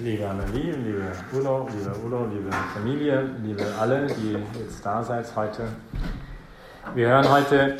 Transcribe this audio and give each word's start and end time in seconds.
Liebe 0.00 0.28
Annelie, 0.28 0.76
liebe 0.76 1.12
Udo, 1.32 1.68
liebe 1.76 1.92
Udo, 2.06 2.26
liebe 2.26 2.50
Familie, 2.72 3.30
liebe 3.42 3.64
alle, 3.80 4.06
die 4.06 4.36
jetzt 4.60 4.84
da 4.86 5.02
seid 5.02 5.34
heute. 5.34 5.68
Wir 6.94 7.08
hören 7.08 7.28
heute 7.28 7.76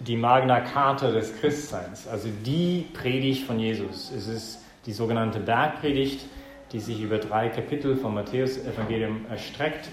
die 0.00 0.16
Magna 0.16 0.60
Carta 0.60 1.10
des 1.10 1.38
Christseins, 1.38 2.08
also 2.08 2.28
die 2.44 2.86
Predigt 2.94 3.46
von 3.46 3.58
Jesus. 3.58 4.10
Es 4.16 4.26
ist 4.26 4.60
die 4.86 4.94
sogenannte 4.94 5.40
Bergpredigt, 5.40 6.24
die 6.72 6.80
sich 6.80 7.02
über 7.02 7.18
drei 7.18 7.50
Kapitel 7.50 7.94
vom 7.94 8.14
Matthäus-Evangelium 8.14 9.26
erstreckt 9.28 9.90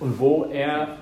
und 0.00 0.18
wo 0.18 0.44
er 0.52 0.98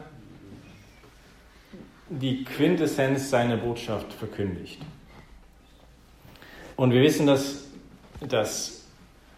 die 2.08 2.44
Quintessenz 2.44 3.30
seiner 3.30 3.56
Botschaft 3.56 4.12
verkündigt. 4.12 4.80
Und 6.76 6.92
wir 6.92 7.00
wissen, 7.00 7.26
dass, 7.26 7.65
dass 8.20 8.86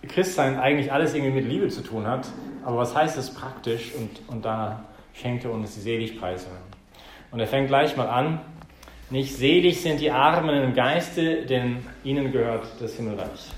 Christsein 0.07 0.59
eigentlich 0.59 0.93
alles 0.93 1.15
irgendwie 1.15 1.33
mit 1.33 1.49
Liebe 1.49 1.69
zu 1.69 1.83
tun 1.83 2.07
hat. 2.07 2.29
Aber 2.65 2.79
was 2.79 2.95
heißt 2.95 3.17
das 3.17 3.33
praktisch? 3.33 3.93
Und, 3.95 4.11
und 4.29 4.45
da 4.45 4.85
schenkt 5.15 5.45
er 5.45 5.53
uns 5.53 5.75
die 5.75 5.81
Seligpreise. 5.81 6.47
Und 7.31 7.41
er 7.41 7.47
fängt 7.47 7.69
gleich 7.69 7.97
mal 7.97 8.09
an. 8.09 8.41
Nicht 9.11 9.35
selig 9.35 9.81
sind 9.81 10.01
die 10.01 10.11
Armen 10.11 10.63
im 10.63 10.75
Geiste, 10.75 11.47
denn 11.47 11.79
ihnen 12.05 12.31
gehört 12.31 12.67
das 12.81 12.95
Himmelreich. 12.95 13.51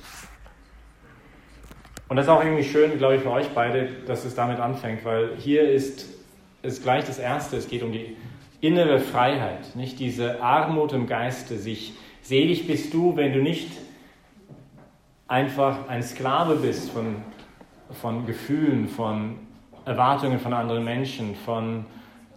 Und 2.09 2.17
das 2.17 2.27
ist 2.27 2.31
auch 2.31 2.43
irgendwie 2.43 2.65
schön, 2.65 2.99
glaube 2.99 3.17
ich, 3.17 3.23
für 3.23 3.31
euch 3.31 3.49
beide, 3.51 3.89
dass 4.07 4.25
es 4.25 4.35
damit 4.35 4.59
anfängt, 4.59 5.05
weil 5.05 5.37
hier 5.39 5.69
ist, 5.71 6.09
ist 6.63 6.83
gleich 6.83 7.05
das 7.05 7.19
Erste. 7.19 7.57
Es 7.57 7.69
geht 7.69 7.83
um 7.83 7.93
die 7.93 8.17
innere 8.61 8.99
Freiheit, 8.99 9.75
nicht 9.77 9.99
diese 9.99 10.43
Armut 10.43 10.93
im 10.93 11.07
Geiste, 11.07 11.59
sich 11.59 11.95
Selig 12.23 12.67
bist 12.67 12.93
du, 12.93 13.17
wenn 13.17 13.33
du 13.33 13.41
nicht 13.41 13.71
einfach 15.31 15.89
ein 15.89 16.03
Sklave 16.03 16.57
bist 16.57 16.91
von, 16.91 17.17
von 17.93 18.27
Gefühlen, 18.27 18.89
von 18.89 19.37
Erwartungen 19.85 20.41
von 20.41 20.53
anderen 20.53 20.85
Menschen, 20.85 21.37
von 21.37 21.87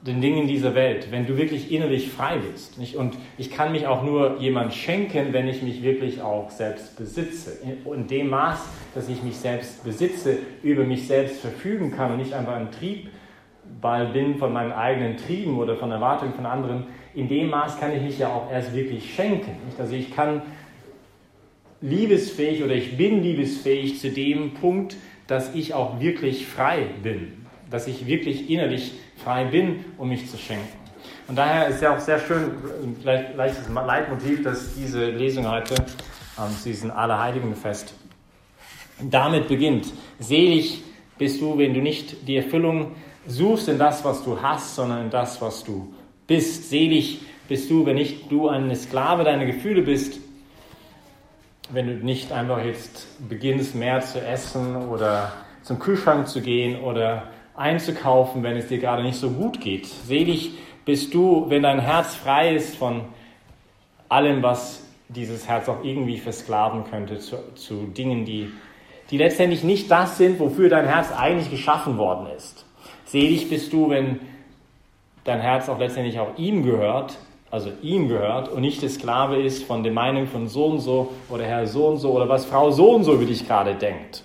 den 0.02 0.22
Dingen 0.22 0.48
dieser 0.48 0.76
Welt, 0.76 1.08
wenn 1.12 1.26
du 1.26 1.36
wirklich 1.36 1.72
innerlich 1.72 2.12
frei 2.12 2.38
bist. 2.38 2.78
Nicht? 2.78 2.96
Und 2.96 3.18
ich 3.38 3.50
kann 3.50 3.72
mich 3.72 3.88
auch 3.88 4.04
nur 4.04 4.38
jemand 4.38 4.74
schenken, 4.74 5.34
wenn 5.34 5.48
ich 5.48 5.64
mich 5.64 5.82
wirklich 5.82 6.22
auch 6.22 6.52
selbst 6.52 6.98
besitze. 6.98 7.58
In 7.86 8.08
dem 8.08 8.30
Maß, 8.30 8.60
dass 8.94 9.10
ich 9.10 9.24
mich 9.24 9.38
selbst 9.38 9.84
besitze, 9.84 10.38
über 10.62 10.84
mich 10.84 11.08
selbst 11.08 11.42
verfügen 11.42 11.92
kann 11.92 12.12
und 12.12 12.18
nicht 12.18 12.34
einfach 12.34 12.56
ein 12.56 12.70
Triebball 12.72 14.08
bin 14.08 14.38
von 14.38 14.54
meinen 14.54 14.74
eigenen 14.74 15.18
Trieben 15.18 15.58
oder 15.58 15.78
von 15.78 15.90
Erwartungen 15.90 16.34
von 16.34 16.46
anderen, 16.46 16.86
in 17.16 17.28
dem 17.28 17.50
Maß 17.50 17.80
kann 17.80 17.96
ich 17.96 18.02
mich 18.02 18.20
ja 18.20 18.28
auch 18.28 18.52
erst 18.52 18.76
wirklich 18.76 19.16
schenken. 19.16 19.52
Nicht? 19.66 19.80
Also 19.80 19.96
ich 19.96 20.14
kann 20.14 20.44
liebesfähig 21.84 22.64
oder 22.64 22.74
ich 22.74 22.96
bin 22.96 23.22
liebesfähig 23.22 24.00
zu 24.00 24.10
dem 24.10 24.54
Punkt, 24.54 24.96
dass 25.28 25.54
ich 25.54 25.74
auch 25.74 26.00
wirklich 26.00 26.48
frei 26.48 26.86
bin, 27.04 27.46
dass 27.70 27.88
ich 27.88 28.08
wirklich 28.08 28.50
innerlich 28.50 28.94
frei 29.18 29.46
bin, 29.46 29.84
um 29.98 30.10
mich 30.10 30.30
zu 30.30 30.38
schenken. 30.38 30.68
Und 31.28 31.38
daher 31.38 31.68
ist 31.68 31.82
ja 31.82 31.96
auch 31.96 32.00
sehr 32.00 32.20
schön, 32.20 32.52
vielleicht 33.02 33.36
leichtes 33.36 33.70
Leitmotiv, 33.70 34.44
dass 34.44 34.76
diese 34.76 35.10
Lesung 35.10 35.50
heute 35.50 35.76
ähm, 35.76 36.56
diesem 36.64 36.92
Allerheiligenfest 36.92 37.94
damit 39.02 39.50
beginnt. 39.50 39.92
Selig 40.20 40.84
bist 41.18 41.42
du, 41.42 41.58
wenn 41.58 41.74
du 41.74 41.82
nicht 41.82 42.28
die 42.28 42.38
Erfüllung 42.38 42.96
suchst 43.28 43.68
in 43.68 43.78
das, 43.78 44.06
was 44.06 44.24
du 44.24 44.42
hast, 44.42 44.76
sondern 44.76 45.06
in 45.06 45.10
das, 45.10 45.42
was 45.42 45.64
du 45.64 45.94
bist. 46.28 46.70
Selig 46.70 47.20
bist 47.50 47.70
du, 47.70 47.86
wenn 47.86 47.96
nicht 47.96 48.32
du 48.32 48.48
ein 48.48 48.74
Sklave 48.76 49.26
deiner 49.26 49.46
Gefühle 49.46 49.82
bist, 49.82 50.20
wenn 51.72 51.88
du 51.88 51.94
nicht 52.06 52.32
einfach 52.32 52.64
jetzt 52.64 53.28
beginnst, 53.30 53.76
mehr 53.76 54.02
zu 54.02 54.20
essen 54.20 54.76
oder 54.88 55.32
zum 55.64 55.80
Kühlschrank 55.80 56.28
zu 56.28 56.42
gehen 56.42 56.82
oder 56.82 57.24
einzukaufen, 57.56 58.44
wenn 58.44 58.58
es 58.58 58.68
dir 58.68 58.80
gerade 58.80 59.04
nicht 59.04 59.18
so 59.18 59.30
gut 59.30 59.62
geht. 59.62 59.86
Selig 59.86 60.52
bist 60.86 61.14
du, 61.14 61.46
wenn 61.50 61.64
dein 61.64 61.80
Herz 61.80 62.16
frei 62.16 62.56
ist 62.56 62.76
von 62.76 63.06
allem, 64.10 64.44
was 64.44 64.84
dieses 65.08 65.48
Herz 65.48 65.70
auch 65.70 65.84
irgendwie 65.84 66.18
versklaven 66.18 66.84
könnte, 66.90 67.20
zu, 67.20 67.38
zu 67.56 67.86
Dingen, 67.86 68.26
die, 68.26 68.52
die 69.10 69.18
letztendlich 69.18 69.64
nicht 69.64 69.90
das 69.90 70.18
sind, 70.18 70.40
wofür 70.40 70.70
dein 70.70 70.86
Herz 70.86 71.12
eigentlich 71.12 71.50
geschaffen 71.50 71.98
worden 71.98 72.28
ist. 72.36 72.66
Selig 73.06 73.50
bist 73.50 73.72
du, 73.72 73.90
wenn 73.90 74.20
dein 75.24 75.40
Herz 75.40 75.70
auch 75.70 75.80
letztendlich 75.80 76.20
auch 76.20 76.38
ihm 76.38 76.64
gehört, 76.64 77.18
also 77.54 77.72
ihm 77.84 78.08
gehört 78.08 78.50
und 78.50 78.62
nicht 78.62 78.82
der 78.82 78.90
Sklave 78.90 79.40
ist 79.40 79.64
von 79.66 79.84
der 79.84 79.94
Meinung 79.94 80.26
von 80.26 80.48
so 80.48 80.66
und 80.66 80.80
so 80.80 81.14
oder 81.30 81.44
Herr 81.44 81.68
so 81.68 81.86
und 81.86 81.98
so 81.98 82.10
oder 82.10 82.28
was 82.28 82.46
Frau 82.46 82.72
so 82.72 82.90
und 82.96 83.04
so 83.04 83.14
über 83.14 83.26
dich 83.26 83.48
gerade 83.48 83.76
denkt. 83.76 84.24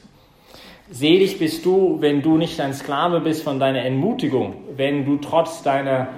Selig 0.91 1.38
bist 1.38 1.67
du, 1.67 1.99
wenn 2.00 2.22
du 2.22 2.38
nicht 2.38 2.59
ein 2.59 2.72
Sklave 2.72 3.21
bist 3.21 3.43
von 3.43 3.61
deiner 3.61 3.84
Entmutigung, 3.84 4.55
wenn 4.75 5.05
du 5.05 5.19
trotz 5.19 5.62
deiner, 5.62 6.09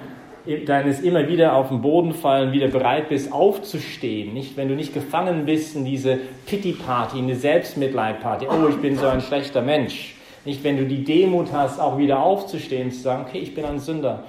deines 0.65 1.01
immer 1.01 1.27
wieder 1.27 1.57
auf 1.57 1.67
den 1.67 1.81
Boden 1.81 2.13
fallen 2.13 2.53
wieder 2.53 2.69
bereit 2.69 3.09
bist 3.09 3.33
aufzustehen, 3.33 4.33
nicht 4.33 4.55
wenn 4.55 4.69
du 4.69 4.75
nicht 4.75 4.93
gefangen 4.93 5.45
bist 5.45 5.75
in 5.75 5.83
diese 5.83 6.17
Pity 6.45 6.71
Party, 6.71 7.19
in 7.19 7.27
die 7.27 7.35
Selbstmitleid 7.35 8.21
Party. 8.21 8.47
Oh, 8.47 8.69
ich 8.69 8.77
bin 8.77 8.95
so 8.95 9.07
ein 9.07 9.19
schlechter 9.19 9.61
Mensch. 9.61 10.15
Nicht 10.45 10.63
wenn 10.63 10.77
du 10.77 10.85
die 10.85 11.03
Demut 11.03 11.51
hast, 11.51 11.77
auch 11.77 11.97
wieder 11.97 12.23
aufzustehen, 12.23 12.89
zu 12.89 13.01
sagen, 13.01 13.25
okay, 13.27 13.39
ich 13.39 13.53
bin 13.53 13.65
ein 13.65 13.79
Sünder 13.79 14.23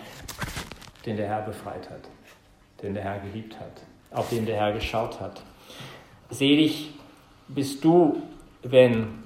den 1.06 1.16
der 1.16 1.28
Herr 1.28 1.42
befreit 1.42 1.88
hat, 1.90 2.00
den 2.82 2.94
der 2.94 3.04
Herr 3.04 3.18
geliebt 3.20 3.56
hat, 3.58 3.82
auf 4.10 4.28
den 4.28 4.46
der 4.46 4.56
Herr 4.56 4.72
geschaut 4.72 5.20
hat. 5.20 5.40
Selig 6.30 6.90
bist 7.48 7.84
du, 7.84 8.22
wenn 8.62 9.22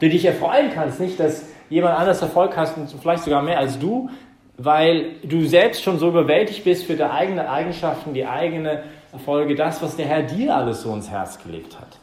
du 0.00 0.08
dich 0.08 0.24
erfreuen 0.24 0.70
kannst, 0.74 1.00
nicht, 1.00 1.18
dass 1.18 1.44
jemand 1.70 1.98
anders 1.98 2.22
Erfolg 2.22 2.56
hast 2.56 2.76
und 2.76 2.90
vielleicht 3.00 3.24
sogar 3.24 3.42
mehr 3.42 3.58
als 3.58 3.78
du, 3.78 4.10
weil 4.56 5.16
du 5.22 5.46
selbst 5.46 5.82
schon 5.82 5.98
so 5.98 6.08
überwältigt 6.08 6.64
bist 6.64 6.84
für 6.84 6.96
deine 6.96 7.12
eigenen 7.12 7.46
Eigenschaften, 7.46 8.14
die 8.14 8.26
eigene 8.26 8.82
Erfolge, 9.12 9.54
das, 9.54 9.80
was 9.82 9.96
der 9.96 10.06
Herr 10.06 10.22
dir 10.22 10.54
alles 10.54 10.82
so 10.82 10.92
ins 10.92 11.10
Herz 11.10 11.42
gelegt 11.42 11.78
hat. 11.78 11.98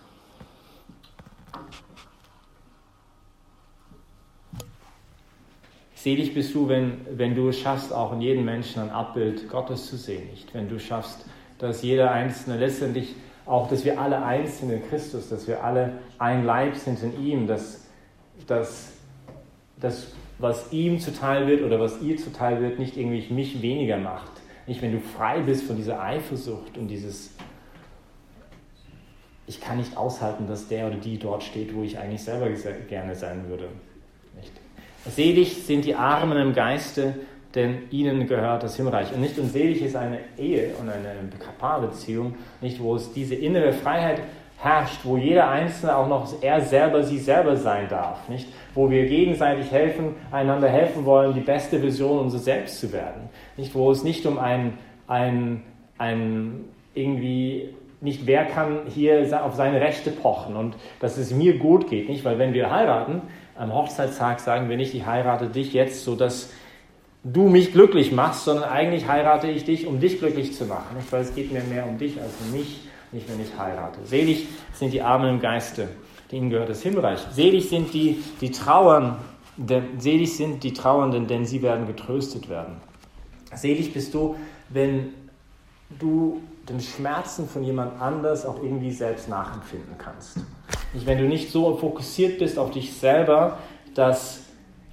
Selig 6.05 6.35
bist 6.35 6.53
du, 6.53 6.69
wenn, 6.69 6.99
wenn 7.17 7.33
du 7.33 7.49
es 7.49 7.59
schaffst, 7.59 7.91
auch 7.91 8.13
in 8.13 8.21
jedem 8.21 8.45
Menschen 8.45 8.79
ein 8.79 8.91
Abbild 8.91 9.49
Gottes 9.49 9.87
zu 9.87 9.97
sehen. 9.97 10.29
Nicht? 10.29 10.53
Wenn 10.53 10.69
du 10.69 10.79
schaffst, 10.79 11.25
dass 11.57 11.81
jeder 11.81 12.11
Einzelne 12.11 12.59
letztendlich 12.59 13.15
auch, 13.47 13.67
dass 13.69 13.85
wir 13.85 13.99
alle 13.99 14.23
eins 14.23 14.59
sind 14.59 14.69
in 14.69 14.87
Christus, 14.87 15.29
dass 15.29 15.47
wir 15.47 15.63
alle 15.63 15.93
ein 16.19 16.45
Leib 16.45 16.75
sind 16.75 17.01
in 17.01 17.25
ihm, 17.25 17.47
dass, 17.47 17.87
dass, 18.45 18.93
dass 19.79 20.11
was 20.37 20.71
ihm 20.71 20.99
zuteil 20.99 21.47
wird 21.47 21.63
oder 21.63 21.79
was 21.79 21.99
ihr 22.03 22.17
zuteil 22.17 22.61
wird, 22.61 22.77
nicht 22.77 22.97
irgendwie 22.97 23.33
mich 23.33 23.63
weniger 23.63 23.97
macht. 23.97 24.31
Nicht, 24.67 24.83
wenn 24.83 24.91
du 24.91 24.99
frei 24.99 25.39
bist 25.39 25.63
von 25.63 25.75
dieser 25.75 25.99
Eifersucht 26.03 26.77
und 26.77 26.87
dieses, 26.87 27.33
ich 29.47 29.59
kann 29.59 29.77
nicht 29.77 29.97
aushalten, 29.97 30.45
dass 30.45 30.67
der 30.67 30.85
oder 30.85 30.97
die 30.97 31.17
dort 31.17 31.41
steht, 31.41 31.73
wo 31.73 31.81
ich 31.81 31.97
eigentlich 31.97 32.21
selber 32.21 32.47
gerne 32.87 33.15
sein 33.15 33.49
würde. 33.49 33.69
Selig 35.09 35.65
sind 35.65 35.85
die 35.85 35.95
Armen 35.95 36.37
im 36.37 36.53
Geiste, 36.53 37.15
denn 37.53 37.83
ihnen 37.91 38.27
gehört 38.27 38.63
das 38.63 38.75
Himmelreich. 38.75 39.13
Und 39.13 39.21
nicht 39.21 39.37
unselig 39.37 39.81
ist 39.81 39.95
eine 39.95 40.19
Ehe 40.37 40.71
und 40.79 40.89
eine 40.89 41.15
Paarbeziehung, 41.59 42.35
nicht 42.61 42.81
wo 42.81 42.95
es 42.95 43.13
diese 43.13 43.35
innere 43.35 43.71
Freiheit 43.71 44.21
herrscht, 44.57 45.01
wo 45.03 45.17
jeder 45.17 45.49
Einzelne 45.49 45.95
auch 45.95 46.07
noch 46.07 46.41
er 46.41 46.61
selber 46.61 47.03
sich 47.03 47.23
selber 47.23 47.55
sein 47.55 47.87
darf, 47.89 48.27
nicht? 48.29 48.47
Wo 48.73 48.89
wir 48.89 49.05
gegenseitig 49.05 49.71
helfen, 49.71 50.15
einander 50.31 50.69
helfen 50.69 51.05
wollen, 51.05 51.33
die 51.33 51.41
beste 51.41 51.81
Vision 51.81 52.19
unseres 52.19 52.45
Selbst 52.45 52.79
zu 52.79 52.91
werden, 52.91 53.29
nicht? 53.57 53.75
Wo 53.75 53.91
es 53.91 54.03
nicht 54.03 54.25
um 54.25 54.39
ein, 54.39 54.73
ein, 55.07 55.63
ein 55.97 56.65
irgendwie 56.93 57.75
nicht 58.01 58.27
wer 58.27 58.45
kann 58.45 58.81
hier 58.87 59.43
auf 59.43 59.55
seine 59.55 59.81
Rechte 59.81 60.11
pochen 60.11 60.55
und 60.55 60.75
dass 60.99 61.17
es 61.17 61.31
mir 61.31 61.57
gut 61.57 61.89
geht, 61.89 62.09
nicht? 62.09 62.23
Weil 62.23 62.39
wenn 62.39 62.53
wir 62.53 62.71
heiraten, 62.71 63.21
am 63.57 63.73
Hochzeitstag 63.73 64.39
sagen 64.39 64.69
wir 64.69 64.77
nicht, 64.77 64.93
ich 64.93 65.05
heirate 65.05 65.47
dich 65.47 65.73
jetzt, 65.73 66.03
so 66.03 66.15
dass 66.15 66.49
du 67.23 67.49
mich 67.49 67.71
glücklich 67.71 68.11
machst, 68.11 68.45
sondern 68.45 68.69
eigentlich 68.69 69.07
heirate 69.07 69.47
ich 69.47 69.65
dich, 69.65 69.87
um 69.87 69.99
dich 69.99 70.19
glücklich 70.19 70.53
zu 70.53 70.65
machen. 70.65 70.97
Weil 71.09 71.21
es 71.21 71.33
geht 71.33 71.51
mir 71.51 71.63
mehr 71.63 71.87
um 71.87 71.97
dich 71.97 72.21
als 72.21 72.31
um 72.45 72.57
mich, 72.57 72.81
nicht 73.11 73.29
wenn 73.29 73.41
ich 73.41 73.57
heirate. 73.57 73.99
Selig 74.05 74.47
sind 74.73 74.93
die 74.93 75.01
Armen 75.01 75.29
im 75.29 75.39
Geiste, 75.39 75.87
denen 76.31 76.49
gehört 76.49 76.69
das 76.69 76.81
Himmelreich. 76.81 77.19
Selig 77.31 77.69
sind 77.69 77.93
die, 77.93 78.23
die 78.41 78.51
trauern, 78.51 79.17
denn, 79.57 79.99
selig 79.99 80.35
sind 80.35 80.63
die 80.63 80.73
Trauernden, 80.73 81.27
denn 81.27 81.45
sie 81.45 81.61
werden 81.61 81.87
getröstet 81.87 82.49
werden. 82.49 82.75
Selig 83.53 83.93
bist 83.93 84.13
du, 84.13 84.35
wenn 84.69 85.13
du 85.97 86.41
den 86.67 86.79
Schmerzen 86.81 87.47
von 87.47 87.63
jemand 87.63 88.01
anders 88.01 88.45
auch 88.45 88.61
irgendwie 88.61 88.91
selbst 88.91 89.29
nachempfinden 89.29 89.95
kannst. 89.97 90.39
Nicht, 90.95 91.05
wenn 91.05 91.17
du 91.17 91.25
nicht 91.25 91.51
so 91.51 91.75
fokussiert 91.75 92.39
bist 92.39 92.57
auf 92.57 92.71
dich 92.71 92.93
selber, 92.93 93.57
dass 93.95 94.43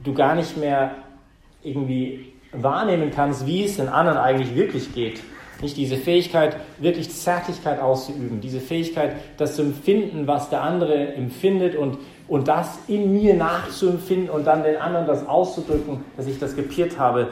du 0.03 0.13
gar 0.13 0.35
nicht 0.35 0.57
mehr 0.57 0.97
irgendwie 1.63 2.33
wahrnehmen 2.53 3.13
kannst, 3.15 3.47
wie 3.47 3.65
es 3.65 3.77
den 3.77 3.89
anderen 3.89 4.19
eigentlich 4.19 4.55
wirklich 4.57 4.93
geht, 4.95 5.23
Nicht 5.63 5.77
diese 5.77 5.97
Fähigkeit, 5.97 6.57
wirklich 6.79 7.09
Zärtlichkeit 7.11 7.81
auszuüben, 7.81 8.41
diese 8.41 8.59
Fähigkeit, 8.59 9.15
das 9.37 9.55
zu 9.55 9.63
empfinden, 9.63 10.27
was 10.27 10.51
der 10.51 10.63
andere 10.63 11.15
empfindet 11.15 11.77
und, 11.77 11.99
und 12.27 12.49
das 12.49 12.81
in 12.89 13.13
mir 13.13 13.35
nachzuempfinden 13.35 14.29
und 14.29 14.45
dann 14.45 14.65
den 14.65 14.77
anderen 14.77 15.07
das 15.07 15.25
auszudrücken, 15.25 16.05
dass 16.17 16.27
ich 16.27 16.41
das 16.41 16.57
gepiert 16.57 16.99
habe, 16.99 17.29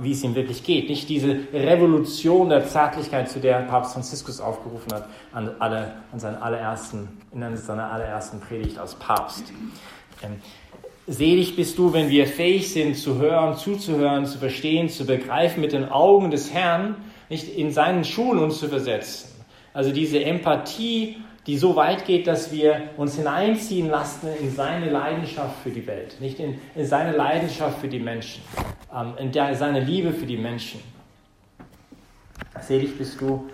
wie 0.00 0.12
es 0.12 0.22
ihm 0.22 0.34
wirklich 0.34 0.62
geht. 0.64 0.88
Nicht 0.88 1.08
diese 1.08 1.38
Revolution 1.52 2.48
der 2.48 2.66
Zärtlichkeit, 2.66 3.30
zu 3.30 3.40
der 3.40 3.60
Papst 3.62 3.94
Franziskus 3.94 4.40
aufgerufen 4.40 4.92
hat, 4.92 5.08
an, 5.32 5.50
alle, 5.58 5.94
an 6.12 6.18
seinen 6.18 6.36
allerersten, 6.36 7.08
in 7.32 7.56
seiner 7.56 7.90
allerersten 7.92 8.40
Predigt 8.40 8.78
als 8.78 8.94
Papst. 8.94 9.52
Ähm, 10.22 10.36
Selig 11.08 11.54
bist 11.54 11.78
du, 11.78 11.92
wenn 11.92 12.10
wir 12.10 12.26
fähig 12.26 12.72
sind 12.72 12.96
zu 12.96 13.18
hören, 13.18 13.56
zuzuhören, 13.56 14.26
zu 14.26 14.38
verstehen, 14.38 14.88
zu 14.88 15.06
begreifen, 15.06 15.60
mit 15.60 15.72
den 15.72 15.88
Augen 15.88 16.32
des 16.32 16.52
Herrn, 16.52 16.96
nicht 17.28 17.48
in 17.56 17.70
seinen 17.70 18.02
Schuhen 18.02 18.38
uns 18.38 18.58
zu 18.58 18.68
versetzen. 18.68 19.30
Also 19.72 19.92
diese 19.92 20.24
Empathie, 20.24 21.18
die 21.46 21.56
so 21.56 21.76
weit 21.76 22.04
geht, 22.04 22.26
dass 22.26 22.50
wir 22.50 22.90
uns 22.96 23.16
hineinziehen 23.16 23.88
lassen 23.88 24.28
in 24.40 24.50
seine 24.50 24.90
Leidenschaft 24.90 25.62
für 25.62 25.70
die 25.70 25.86
Welt, 25.86 26.20
nicht 26.20 26.40
in, 26.40 26.58
in 26.74 26.86
seine 26.86 27.16
Leidenschaft 27.16 27.78
für 27.80 27.88
die 27.88 28.00
Menschen, 28.00 28.42
ähm, 28.94 29.14
in 29.18 29.30
der, 29.30 29.54
seine 29.54 29.80
Liebe 29.80 30.12
für 30.12 30.26
die 30.26 30.36
Menschen. 30.36 30.80
Selig 32.60 32.98
bist 32.98 33.20
du, 33.20 33.48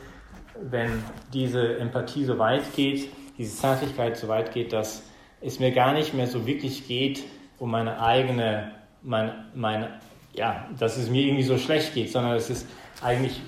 wenn 0.62 1.02
diese 1.32 1.78
Empathie 1.78 2.24
so 2.24 2.38
weit 2.38 2.62
geht, 2.74 3.10
diese 3.36 3.56
Zärtlichkeit 3.56 4.16
so 4.16 4.28
weit 4.28 4.52
geht, 4.52 4.72
dass 4.72 5.02
es 5.40 5.58
mir 5.58 5.72
gar 5.72 5.92
nicht 5.92 6.14
mehr 6.14 6.26
so 6.26 6.46
wirklich 6.46 6.86
geht, 6.86 7.24
um 7.58 7.70
meine 7.70 8.00
eigene, 8.00 8.72
mein, 9.02 9.32
meine, 9.54 10.00
ja, 10.34 10.68
dass 10.78 10.96
es 10.96 11.10
mir 11.10 11.26
irgendwie 11.26 11.42
so 11.42 11.58
schlecht 11.58 11.94
geht, 11.94 12.10
sondern 12.10 12.36
es 12.36 12.48
ist 12.48 12.66
eigentlich, 13.02 13.40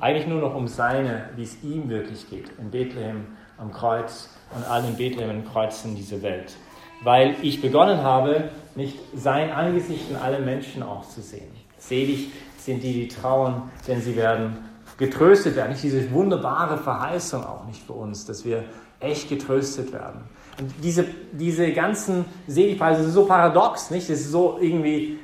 eigentlich 0.00 0.26
nur 0.26 0.40
noch 0.40 0.54
um 0.54 0.66
seine, 0.68 1.28
wie 1.36 1.42
es 1.42 1.62
ihm 1.62 1.88
wirklich 1.88 2.28
geht, 2.28 2.50
in 2.58 2.70
Bethlehem 2.70 3.26
am 3.56 3.72
Kreuz 3.72 4.30
und 4.54 4.68
allen 4.68 4.96
Bethlehem 4.96 5.44
Kreuzen 5.44 5.94
dieser 5.94 6.22
Welt. 6.22 6.56
Weil 7.02 7.36
ich 7.42 7.60
begonnen 7.60 8.02
habe, 8.02 8.50
nicht 8.74 8.98
sein 9.14 9.50
Angesicht 9.50 10.10
in 10.10 10.16
allen 10.16 10.44
Menschen 10.44 10.82
auch 10.82 11.08
zu 11.08 11.20
sehen. 11.20 11.50
Selig 11.78 12.30
sind 12.58 12.82
die, 12.82 12.92
die 12.92 13.08
trauen, 13.08 13.62
denn 13.86 14.00
sie 14.00 14.16
werden 14.16 14.58
getröstet 14.96 15.54
werden. 15.54 15.70
Nicht 15.70 15.84
diese 15.84 16.10
wunderbare 16.10 16.76
Verheißung 16.76 17.44
auch 17.44 17.64
nicht 17.66 17.82
für 17.82 17.92
uns, 17.92 18.26
dass 18.26 18.44
wir 18.44 18.64
echt 18.98 19.28
getröstet 19.28 19.92
werden. 19.92 20.22
Und 20.58 20.72
diese, 20.82 21.04
diese 21.32 21.72
ganzen 21.72 22.24
Seligpreise 22.48 23.04
sind 23.04 23.12
so 23.12 23.26
paradox, 23.26 23.90
nicht? 23.90 24.10
Das 24.10 24.18
ist 24.18 24.32
so 24.32 24.58
irgendwie, 24.60 25.20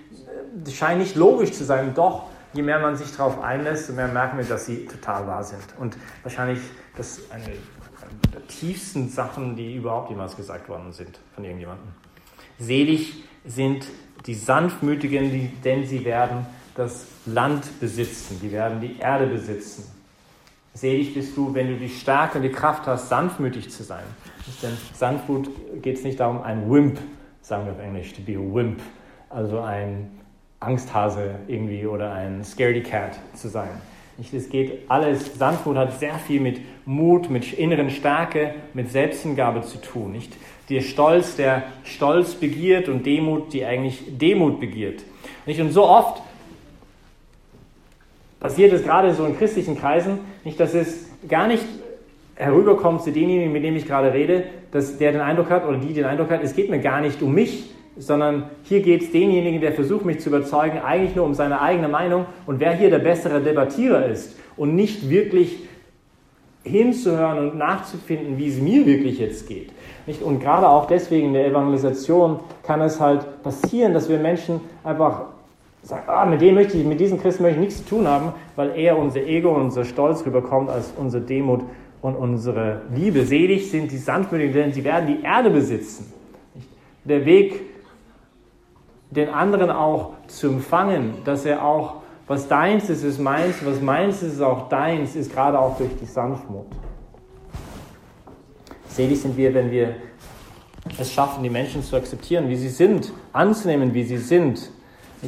das 0.62 0.74
scheint 0.74 1.00
nicht 1.00 1.16
logisch 1.16 1.50
zu 1.52 1.64
sein. 1.64 1.92
Doch, 1.92 2.26
je 2.54 2.62
mehr 2.62 2.78
man 2.78 2.96
sich 2.96 3.14
darauf 3.14 3.42
einlässt, 3.42 3.88
desto 3.88 3.94
mehr 3.94 4.08
merken 4.08 4.38
wir, 4.38 4.44
dass 4.44 4.66
sie 4.66 4.86
total 4.86 5.26
wahr 5.26 5.44
sind. 5.44 5.62
Und 5.78 5.96
wahrscheinlich 6.22 6.60
das 6.96 7.30
eine, 7.30 7.44
der 8.32 8.46
tiefsten 8.46 9.08
Sachen, 9.08 9.56
die 9.56 9.76
überhaupt 9.76 10.10
jemals 10.10 10.36
gesagt 10.36 10.68
worden 10.68 10.92
sind 10.92 11.18
von 11.34 11.44
irgendjemandem. 11.44 11.88
Selig 12.58 13.24
sind 13.44 13.86
die 14.26 14.34
Sanftmütigen, 14.34 15.60
denn 15.62 15.84
sie 15.86 16.04
werden 16.04 16.46
das 16.74 17.06
Land 17.26 17.80
besitzen, 17.80 18.38
die 18.40 18.52
werden 18.52 18.80
die 18.80 18.98
Erde 18.98 19.26
besitzen. 19.26 19.84
Selig 20.72 21.14
bist 21.14 21.36
du, 21.36 21.54
wenn 21.54 21.68
du 21.68 21.76
die 21.76 21.88
Stärke 21.88 22.38
und 22.38 22.42
die 22.42 22.50
Kraft 22.50 22.86
hast, 22.86 23.08
sanftmütig 23.08 23.70
zu 23.70 23.84
sein. 23.84 24.04
Denn 24.62 24.76
Sanftmut 24.92 25.48
geht 25.82 25.98
es 25.98 26.04
nicht 26.04 26.18
darum, 26.18 26.42
ein 26.42 26.68
Wimp, 26.68 26.98
sagen 27.42 27.66
wir 27.66 27.72
auf 27.72 27.78
Englisch, 27.78 28.12
to 28.12 28.22
be 28.22 28.32
a 28.32 28.54
Wimp, 28.54 28.80
also 29.30 29.60
ein 29.60 30.20
Angsthase 30.64 31.36
irgendwie 31.48 31.86
oder 31.86 32.12
ein 32.12 32.44
Scaredy 32.44 32.82
Cat 32.82 33.18
zu 33.34 33.48
sein. 33.48 33.70
Es 34.32 34.48
geht 34.48 34.82
alles, 34.88 35.36
Sanftmut 35.36 35.76
hat 35.76 35.98
sehr 35.98 36.14
viel 36.14 36.40
mit 36.40 36.60
Mut, 36.86 37.30
mit 37.30 37.52
inneren 37.52 37.90
Stärke, 37.90 38.54
mit 38.72 38.90
Selbsthingabe 38.90 39.62
zu 39.62 39.80
tun. 39.80 40.12
Nicht 40.12 40.32
der 40.70 40.80
Stolz, 40.80 41.36
der 41.36 41.64
Stolz 41.82 42.34
begiert 42.34 42.88
und 42.88 43.04
Demut, 43.04 43.52
die 43.52 43.64
eigentlich 43.64 44.04
Demut 44.18 44.60
begiert. 44.60 45.02
Nicht? 45.46 45.60
Und 45.60 45.70
so 45.70 45.84
oft 45.84 46.22
passiert 48.40 48.72
es 48.72 48.84
gerade 48.84 49.12
so 49.14 49.24
in 49.24 49.36
christlichen 49.36 49.76
Kreisen, 49.78 50.20
nicht, 50.44 50.60
dass 50.60 50.74
es 50.74 51.08
gar 51.28 51.48
nicht 51.48 51.64
herüberkommt 52.36 53.02
zu 53.02 53.10
demjenigen, 53.10 53.52
mit 53.52 53.64
dem 53.64 53.76
ich 53.76 53.86
gerade 53.86 54.12
rede, 54.12 54.44
dass 54.70 54.98
der 54.98 55.12
den 55.12 55.20
Eindruck 55.20 55.50
hat 55.50 55.66
oder 55.66 55.78
die 55.78 55.92
den 55.92 56.04
Eindruck 56.04 56.30
hat, 56.30 56.42
es 56.42 56.54
geht 56.54 56.70
mir 56.70 56.80
gar 56.80 57.00
nicht 57.00 57.22
um 57.22 57.32
mich, 57.32 57.70
sondern 57.96 58.50
hier 58.64 58.80
geht 58.80 59.02
es 59.02 59.12
denjenigen, 59.12 59.60
der 59.60 59.72
versucht, 59.72 60.04
mich 60.04 60.20
zu 60.20 60.28
überzeugen, 60.28 60.78
eigentlich 60.78 61.14
nur 61.14 61.24
um 61.24 61.34
seine 61.34 61.60
eigene 61.60 61.88
Meinung 61.88 62.26
und 62.46 62.60
wer 62.60 62.72
hier 62.72 62.90
der 62.90 62.98
bessere 62.98 63.40
Debattierer 63.40 64.06
ist 64.06 64.36
und 64.56 64.74
nicht 64.74 65.08
wirklich 65.10 65.58
hinzuhören 66.64 67.38
und 67.38 67.58
nachzufinden, 67.58 68.38
wie 68.38 68.48
es 68.48 68.58
mir 68.58 68.86
wirklich 68.86 69.18
jetzt 69.18 69.46
geht. 69.46 69.70
Und 70.22 70.40
gerade 70.40 70.68
auch 70.68 70.86
deswegen 70.86 71.28
in 71.28 71.34
der 71.34 71.46
Evangelisation 71.46 72.40
kann 72.62 72.80
es 72.80 73.00
halt 73.00 73.42
passieren, 73.42 73.92
dass 73.92 74.08
wir 74.08 74.18
Menschen 74.18 74.60
einfach 74.82 75.26
sagen, 75.82 76.04
ah, 76.06 76.24
mit 76.24 76.40
dem 76.40 76.54
möchte 76.54 76.78
ich, 76.78 76.84
mit 76.84 77.00
diesem 77.00 77.20
Christen 77.20 77.42
möchte 77.42 77.60
ich 77.60 77.66
nichts 77.66 77.84
zu 77.84 77.96
tun 77.96 78.08
haben, 78.08 78.32
weil 78.56 78.76
eher 78.76 78.98
unser 78.98 79.20
Ego 79.20 79.50
und 79.50 79.62
unser 79.62 79.84
Stolz 79.84 80.24
rüberkommt 80.24 80.70
als 80.70 80.92
unsere 80.96 81.22
Demut 81.22 81.60
und 82.00 82.16
unsere 82.16 82.82
Liebe. 82.94 83.24
Selig 83.24 83.70
sind 83.70 83.92
die 83.92 83.98
Sanftmütigen, 83.98 84.54
denn 84.54 84.72
sie 84.72 84.84
werden 84.84 85.06
die 85.06 85.22
Erde 85.22 85.50
besitzen. 85.50 86.12
Der 87.04 87.26
Weg, 87.26 87.60
den 89.14 89.28
anderen 89.28 89.70
auch 89.70 90.12
zu 90.26 90.48
empfangen, 90.48 91.14
dass 91.24 91.44
er 91.44 91.64
auch, 91.64 91.96
was 92.26 92.48
deins 92.48 92.88
ist, 92.90 93.02
ist 93.02 93.18
meins, 93.18 93.56
was 93.64 93.80
meins 93.80 94.22
ist, 94.22 94.34
ist 94.34 94.40
auch 94.40 94.68
deins, 94.68 95.14
ist 95.14 95.32
gerade 95.32 95.58
auch 95.58 95.76
durch 95.76 95.90
die 96.00 96.06
Sanftmut. 96.06 96.66
Selig 98.88 99.20
sind 99.20 99.36
wir, 99.36 99.52
wenn 99.54 99.70
wir 99.70 99.96
es 100.98 101.12
schaffen, 101.12 101.42
die 101.42 101.50
Menschen 101.50 101.82
zu 101.82 101.96
akzeptieren, 101.96 102.48
wie 102.48 102.56
sie 102.56 102.68
sind, 102.68 103.12
anzunehmen, 103.32 103.94
wie 103.94 104.04
sie 104.04 104.18
sind 104.18 104.70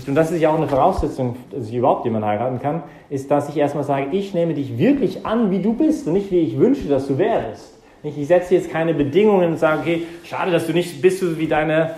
und 0.07 0.15
das 0.15 0.31
ist 0.31 0.41
ja 0.41 0.51
auch 0.51 0.57
eine 0.57 0.69
Voraussetzung, 0.69 1.37
dass 1.51 1.69
ich 1.69 1.75
überhaupt 1.75 2.05
jemanden 2.05 2.29
heiraten 2.29 2.61
kann, 2.61 2.83
ist, 3.09 3.31
dass 3.31 3.49
ich 3.49 3.57
erstmal 3.57 3.85
sage, 3.85 4.09
ich 4.13 4.35
nehme 4.35 4.53
dich 4.53 4.77
wirklich 4.77 5.25
an, 5.25 5.51
wie 5.51 5.61
du 5.61 5.73
bist 5.73 6.07
und 6.07 6.13
nicht, 6.13 6.31
wie 6.31 6.41
ich 6.41 6.59
wünsche, 6.59 6.87
dass 6.89 7.09
du 7.09 7.17
wärst. 7.17 7.73
Ich 8.03 8.27
setze 8.27 8.55
jetzt 8.55 8.71
keine 8.71 8.95
Bedingungen 8.95 9.53
und 9.53 9.57
sage, 9.57 9.81
okay, 9.81 10.03
schade, 10.23 10.53
dass 10.53 10.67
du 10.67 10.73
nicht 10.73 11.01
bist 11.01 11.39
wie 11.39 11.49
deine 11.49 11.95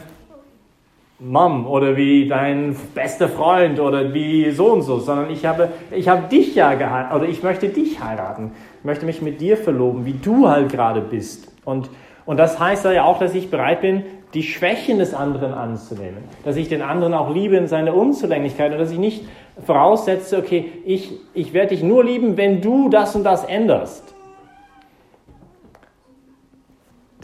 Mom 1.20 1.66
oder 1.66 1.96
wie 1.96 2.28
dein 2.28 2.76
bester 2.94 3.28
Freund 3.28 3.80
oder 3.80 4.14
wie 4.14 4.52
so 4.52 4.72
und 4.72 4.82
so, 4.82 5.00
sondern 5.00 5.30
ich 5.30 5.44
habe, 5.44 5.70
ich 5.90 6.08
habe 6.08 6.28
dich 6.28 6.54
ja 6.54 6.74
geheiratet 6.74 7.16
oder 7.16 7.28
ich 7.28 7.42
möchte 7.42 7.68
dich 7.68 8.02
heiraten. 8.02 8.52
Ich 8.78 8.84
möchte 8.84 9.04
mich 9.04 9.20
mit 9.20 9.40
dir 9.40 9.56
verloben, 9.56 10.06
wie 10.06 10.12
du 10.12 10.48
halt 10.48 10.70
gerade 10.70 11.00
bist. 11.00 11.52
Und, 11.64 11.90
und 12.24 12.36
das 12.36 12.60
heißt 12.60 12.84
ja 12.84 13.02
auch, 13.02 13.18
dass 13.18 13.34
ich 13.34 13.50
bereit 13.50 13.80
bin, 13.80 14.04
die 14.32 14.44
Schwächen 14.44 14.98
des 14.98 15.12
anderen 15.12 15.54
anzunehmen, 15.54 16.22
dass 16.44 16.56
ich 16.56 16.68
den 16.68 16.82
anderen 16.82 17.14
auch 17.14 17.34
liebe 17.34 17.56
in 17.56 17.66
seiner 17.66 17.96
Unzulänglichkeit 17.96 18.72
und 18.72 18.78
dass 18.78 18.92
ich 18.92 18.98
nicht 18.98 19.24
voraussetze, 19.66 20.38
okay, 20.38 20.70
ich, 20.84 21.14
ich 21.34 21.52
werde 21.52 21.70
dich 21.70 21.82
nur 21.82 22.04
lieben, 22.04 22.36
wenn 22.36 22.60
du 22.60 22.90
das 22.90 23.16
und 23.16 23.24
das 23.24 23.44
änderst. 23.44 24.14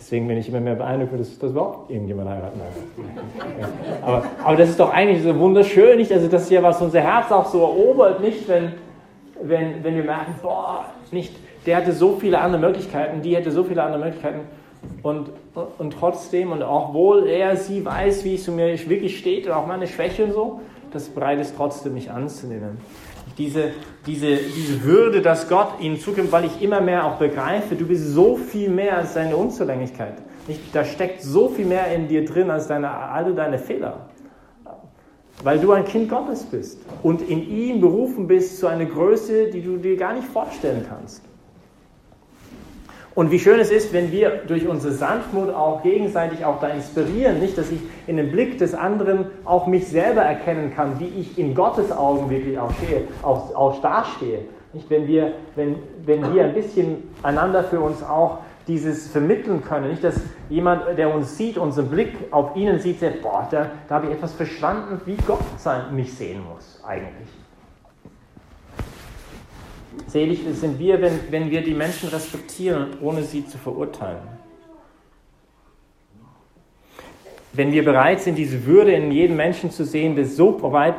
Deswegen 0.04 0.28
bin 0.28 0.36
ich 0.36 0.50
immer 0.50 0.60
mehr 0.60 0.74
beeindruckt, 0.74 1.18
dass, 1.18 1.38
dass 1.38 1.50
überhaupt 1.52 1.90
irgendjemand 1.90 2.28
heiraten 2.28 2.60
will. 2.60 3.24
aber, 4.02 4.24
aber 4.44 4.56
das 4.56 4.68
ist 4.68 4.78
doch 4.78 4.92
eigentlich 4.92 5.22
so 5.22 5.38
wunderschön, 5.38 5.96
nicht? 5.96 6.12
Also 6.12 6.28
das 6.28 6.42
ist 6.42 6.50
ja, 6.50 6.62
was 6.62 6.82
unser 6.82 7.00
Herz 7.00 7.32
auch 7.32 7.46
so 7.46 7.62
erobert, 7.62 8.20
nicht? 8.20 8.46
Wenn, 8.46 8.72
wenn, 9.40 9.82
wenn 9.82 9.96
wir 9.96 10.04
merken, 10.04 10.34
boah, 10.42 10.84
nicht, 11.10 11.34
der 11.64 11.78
hatte 11.78 11.92
so 11.92 12.16
viele 12.16 12.38
andere 12.38 12.60
Möglichkeiten, 12.60 13.22
die 13.22 13.34
hätte 13.34 13.50
so 13.50 13.64
viele 13.64 13.82
andere 13.82 14.04
Möglichkeiten 14.04 14.40
und, 15.02 15.30
und 15.78 15.94
trotzdem, 15.98 16.52
und 16.52 16.62
auch 16.62 16.92
wohl 16.92 17.26
er, 17.26 17.56
sie 17.56 17.82
weiß, 17.82 18.26
wie 18.26 18.34
es 18.34 18.44
zu 18.44 18.52
mir 18.52 18.78
wirklich 18.90 19.18
steht 19.18 19.46
und 19.46 19.52
auch 19.52 19.66
meine 19.66 19.86
Schwäche 19.86 20.24
und 20.24 20.32
so, 20.34 20.60
das 20.92 21.08
bereit 21.08 21.40
ist 21.40 21.56
trotzdem 21.56 21.94
nicht 21.94 22.10
anzunehmen. 22.10 22.76
Diese, 23.38 23.72
diese, 24.06 24.36
diese 24.36 24.84
Würde, 24.84 25.20
dass 25.20 25.48
Gott 25.48 25.80
ihnen 25.80 25.98
zukommt, 25.98 26.30
weil 26.30 26.44
ich 26.44 26.62
immer 26.62 26.80
mehr 26.80 27.04
auch 27.04 27.16
begreife, 27.16 27.74
du 27.74 27.86
bist 27.86 28.06
so 28.12 28.36
viel 28.36 28.70
mehr 28.70 28.98
als 28.98 29.14
deine 29.14 29.36
Unzulänglichkeit. 29.36 30.14
Nicht, 30.46 30.60
da 30.72 30.84
steckt 30.84 31.22
so 31.22 31.48
viel 31.48 31.66
mehr 31.66 31.92
in 31.94 32.06
dir 32.06 32.24
drin 32.24 32.50
als 32.50 32.68
deine, 32.68 32.90
alle 32.90 33.34
deine 33.34 33.58
Fehler. 33.58 34.08
Weil 35.42 35.58
du 35.58 35.72
ein 35.72 35.84
Kind 35.84 36.08
Gottes 36.08 36.44
bist 36.44 36.78
und 37.02 37.22
in 37.28 37.50
ihm 37.50 37.80
berufen 37.80 38.28
bist 38.28 38.58
zu 38.58 38.66
einer 38.68 38.84
Größe, 38.84 39.50
die 39.50 39.62
du 39.62 39.78
dir 39.78 39.96
gar 39.96 40.14
nicht 40.14 40.28
vorstellen 40.28 40.84
kannst. 40.88 41.22
Und 43.14 43.30
wie 43.30 43.38
schön 43.38 43.60
es 43.60 43.70
ist, 43.70 43.92
wenn 43.92 44.10
wir 44.10 44.40
durch 44.48 44.66
unsere 44.66 44.92
Sanftmut 44.92 45.48
auch 45.54 45.82
gegenseitig 45.82 46.44
auch 46.44 46.58
da 46.60 46.68
inspirieren, 46.68 47.38
nicht, 47.38 47.56
dass 47.56 47.70
ich 47.70 47.78
in 48.08 48.16
dem 48.16 48.32
Blick 48.32 48.58
des 48.58 48.74
anderen 48.74 49.26
auch 49.44 49.68
mich 49.68 49.86
selber 49.86 50.22
erkennen 50.22 50.74
kann, 50.74 50.98
wie 50.98 51.06
ich 51.20 51.38
in 51.38 51.54
Gottes 51.54 51.92
Augen 51.92 52.28
wirklich 52.28 52.58
auch 52.58 52.72
stehe, 52.72 53.02
auch, 53.22 53.54
auch 53.54 53.80
dastehe. 53.80 54.40
Nicht, 54.72 54.90
wenn 54.90 55.06
wir, 55.06 55.34
wenn, 55.54 55.76
wenn 56.04 56.34
wir 56.34 56.44
ein 56.44 56.54
bisschen 56.54 57.04
einander 57.22 57.62
für 57.62 57.78
uns 57.78 58.02
auch 58.02 58.38
dieses 58.66 59.08
vermitteln 59.08 59.62
können, 59.62 59.90
nicht, 59.90 60.02
dass 60.02 60.20
jemand, 60.48 60.98
der 60.98 61.14
uns 61.14 61.36
sieht, 61.36 61.56
unseren 61.56 61.88
Blick 61.88 62.16
auf 62.32 62.56
ihnen 62.56 62.80
sieht, 62.80 62.98
sagt, 62.98 63.22
boah, 63.22 63.46
da, 63.48 63.70
da 63.88 63.94
habe 63.94 64.06
ich 64.06 64.12
etwas 64.12 64.32
verstanden, 64.32 65.00
wie 65.04 65.16
Gott 65.26 65.44
sein, 65.58 65.94
mich 65.94 66.12
sehen 66.14 66.42
muss 66.52 66.82
eigentlich. 66.84 67.28
Selig 70.06 70.40
sind 70.52 70.78
wir, 70.78 71.00
wenn, 71.00 71.20
wenn 71.30 71.50
wir 71.50 71.62
die 71.62 71.74
Menschen 71.74 72.08
respektieren, 72.08 72.88
ohne 73.00 73.22
sie 73.22 73.46
zu 73.46 73.58
verurteilen. 73.58 74.22
Wenn 77.52 77.72
wir 77.72 77.84
bereit 77.84 78.20
sind, 78.20 78.36
diese 78.36 78.66
Würde 78.66 78.92
in 78.92 79.12
jedem 79.12 79.36
Menschen 79.36 79.70
zu 79.70 79.84
sehen, 79.84 80.16
der 80.16 80.26
so 80.26 80.60
weit, 80.72 80.94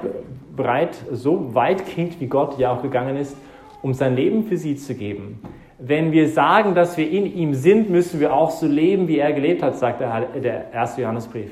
bereit, 0.56 0.96
so 1.12 1.54
weit 1.54 1.86
geht, 1.86 2.20
wie 2.22 2.28
Gott 2.28 2.58
ja 2.58 2.72
auch 2.72 2.82
gegangen 2.82 3.18
ist, 3.18 3.36
um 3.82 3.94
sein 3.94 4.16
Leben 4.16 4.46
für 4.46 4.58
sie 4.58 4.76
zu 4.76 4.96
geben. 4.96 5.42
Wenn 5.78 6.14
wir 6.14 6.30
sagen, 6.30 6.74
dass 6.74 6.96
wir 6.96 7.10
in 7.10 7.26
ihm 7.26 7.54
sind, 7.54 7.90
müssen 7.90 8.22
wir 8.22 8.34
auch 8.34 8.52
so 8.52 8.66
leben, 8.66 9.10
wie 9.10 9.20
er 9.20 9.34
gelebt 9.34 9.62
hat, 9.62 9.78
sagt 9.78 10.00
der, 10.00 10.22
der 10.42 10.72
erste 10.72 11.02
Johannesbrief. 11.02 11.52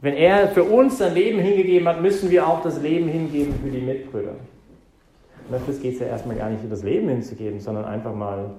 Wenn 0.00 0.14
er 0.14 0.48
für 0.48 0.62
uns 0.62 0.98
sein 0.98 1.14
Leben 1.14 1.40
hingegeben 1.40 1.88
hat, 1.88 2.00
müssen 2.00 2.30
wir 2.30 2.46
auch 2.46 2.62
das 2.62 2.80
Leben 2.80 3.08
hingeben 3.08 3.54
für 3.62 3.70
die 3.70 3.80
Mitbrüder. 3.80 4.36
Dafür 5.50 5.74
geht 5.74 5.94
es 5.94 6.00
ja 6.00 6.06
erstmal 6.06 6.36
gar 6.36 6.50
nicht, 6.50 6.60
das 6.68 6.82
Leben 6.82 7.08
hinzugeben, 7.08 7.60
sondern 7.60 7.84
einfach 7.84 8.14
mal 8.14 8.50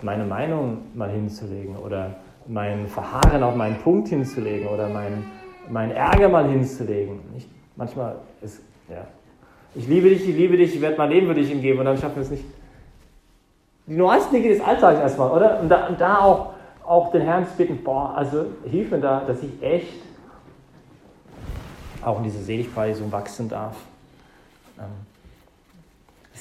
meine 0.00 0.24
Meinung 0.24 0.78
mal 0.94 1.10
hinzulegen 1.10 1.76
oder 1.76 2.16
mein 2.46 2.88
Verharren 2.88 3.42
auf 3.42 3.54
meinen 3.54 3.76
Punkt 3.76 4.08
hinzulegen 4.08 4.66
oder 4.66 4.88
mein, 4.88 5.24
mein 5.68 5.92
Ärger 5.92 6.28
mal 6.28 6.48
hinzulegen. 6.48 7.20
Nicht? 7.32 7.48
Manchmal 7.76 8.16
ist, 8.40 8.60
ja, 8.88 9.06
ich 9.74 9.86
liebe 9.86 10.08
dich, 10.08 10.28
ich 10.28 10.36
liebe 10.36 10.56
dich, 10.56 10.74
ich 10.74 10.80
werde 10.80 10.96
mein 10.98 11.10
Leben 11.10 11.26
für 11.28 11.34
dich 11.34 11.48
hingeben 11.48 11.78
und 11.80 11.86
dann 11.86 11.98
schaffen 11.98 12.16
wir 12.16 12.22
es 12.22 12.30
nicht. 12.30 12.44
Die 13.86 13.96
neuesten 13.96 14.34
Dinge 14.34 14.48
des 14.48 14.60
Alltags 14.60 15.00
erstmal, 15.00 15.30
oder? 15.30 15.60
Und 15.60 15.68
da, 15.68 15.86
und 15.88 16.00
da 16.00 16.18
auch, 16.20 16.52
auch 16.84 17.10
den 17.10 17.22
Herrn 17.22 17.46
zu 17.46 17.56
bitten, 17.56 17.82
boah, 17.82 18.14
also 18.16 18.46
hilf 18.64 18.90
mir 18.90 19.00
da, 19.00 19.22
dass 19.26 19.42
ich 19.42 19.62
echt 19.62 20.02
auch 22.02 22.18
in 22.18 22.24
diese 22.24 22.42
Seligpreisung 22.42 23.10
wachsen 23.12 23.48
darf. 23.48 23.76
Ähm, 24.78 24.84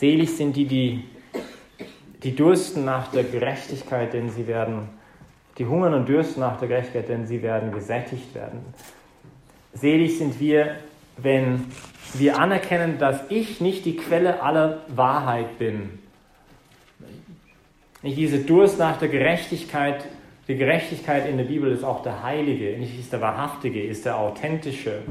selig 0.01 0.35
sind 0.35 0.55
die, 0.55 0.65
die, 0.65 1.03
die 2.23 2.35
dursten 2.35 2.83
nach 2.85 3.11
der 3.11 3.23
Gerechtigkeit, 3.23 4.13
denn 4.13 4.31
sie 4.31 4.47
werden, 4.47 4.89
die 5.59 5.65
hungern 5.67 5.93
und 5.93 6.09
dürsten 6.09 6.39
nach 6.39 6.57
der 6.57 6.67
Gerechtigkeit, 6.67 7.07
denn 7.07 7.27
sie 7.27 7.43
werden 7.43 7.71
gesättigt 7.71 8.33
werden. 8.33 8.61
Selig 9.73 10.17
sind 10.17 10.39
wir, 10.39 10.77
wenn 11.17 11.65
wir 12.15 12.39
anerkennen, 12.39 12.97
dass 12.97 13.21
ich 13.29 13.61
nicht 13.61 13.85
die 13.85 13.95
Quelle 13.95 14.41
aller 14.41 14.79
Wahrheit 14.87 15.59
bin. 15.59 15.99
Nicht 18.01 18.17
diese 18.17 18.39
Durst 18.39 18.79
nach 18.79 18.97
der 18.97 19.09
Gerechtigkeit, 19.09 20.03
die 20.47 20.55
Gerechtigkeit 20.55 21.29
in 21.29 21.37
der 21.37 21.43
Bibel 21.43 21.71
ist 21.71 21.83
auch 21.83 22.01
der 22.01 22.23
Heilige, 22.23 22.75
nicht 22.79 22.99
ist 22.99 23.13
der 23.13 23.21
Wahrhaftige, 23.21 23.83
ist 23.83 24.05
der 24.05 24.17
Authentische. 24.17 25.03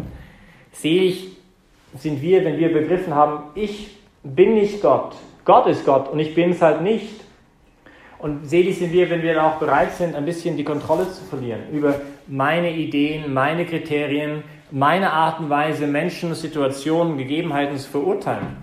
Selig 0.73 1.29
sind 1.97 2.21
wir, 2.21 2.45
wenn 2.45 2.59
wir 2.59 2.73
begriffen 2.73 3.15
haben, 3.15 3.45
ich 3.55 4.00
bin 4.23 4.55
nicht 4.55 4.83
Gott, 4.83 5.15
Gott 5.45 5.67
ist 5.67 5.85
Gott 5.85 6.09
und 6.11 6.19
ich 6.19 6.35
bin 6.35 6.51
es 6.51 6.63
halt 6.63 6.83
nicht. 6.83 7.21
Und 8.19 8.47
selig 8.49 8.79
sind 8.79 8.93
wir, 8.93 9.09
wenn 9.09 9.23
wir 9.23 9.43
auch 9.43 9.57
bereit 9.57 9.93
sind, 9.93 10.15
ein 10.15 10.27
bisschen 10.27 10.57
die 10.57 10.65
Kontrolle 10.65 11.11
zu 11.11 11.25
verlieren 11.25 11.71
über 11.73 11.95
meine 12.27 12.71
Ideen, 12.71 13.33
meine 13.33 13.65
Kriterien, 13.65 14.45
meine 14.71 15.11
Art 15.13 15.41
und 15.41 15.49
Weise, 15.49 15.87
Menschen, 15.87 16.35
Situationen, 16.35 17.17
Gegebenheiten 17.17 17.79
zu 17.79 17.91
verurteilen. 17.91 18.59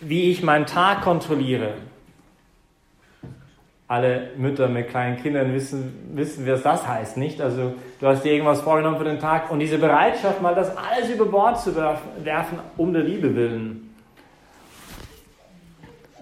Wie 0.00 0.30
ich 0.30 0.42
meinen 0.42 0.66
Tag 0.66 1.02
kontrolliere. 1.02 1.74
Alle 3.88 4.30
Mütter 4.38 4.68
mit 4.68 4.88
kleinen 4.88 5.16
Kindern 5.16 5.52
wissen, 5.52 6.12
wissen, 6.14 6.46
was 6.46 6.62
das 6.62 6.86
heißt, 6.86 7.16
nicht? 7.16 7.40
Also 7.40 7.74
du 8.00 8.06
hast 8.06 8.22
dir 8.22 8.32
irgendwas 8.32 8.62
vorgenommen 8.62 8.96
für 8.96 9.04
den 9.04 9.18
Tag 9.18 9.50
und 9.50 9.58
diese 9.58 9.78
Bereitschaft, 9.78 10.40
mal 10.40 10.54
das 10.54 10.74
alles 10.76 11.10
über 11.10 11.26
Bord 11.26 11.60
zu 11.60 11.74
werfen, 11.76 12.58
um 12.76 12.92
der 12.92 13.02
Liebe 13.02 13.34
willen. 13.34 13.81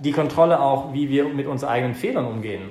Die 0.00 0.12
Kontrolle 0.12 0.60
auch, 0.60 0.92
wie 0.92 1.08
wir 1.08 1.28
mit 1.28 1.46
unseren 1.46 1.70
eigenen 1.70 1.94
Fehlern 1.94 2.26
umgehen. 2.26 2.70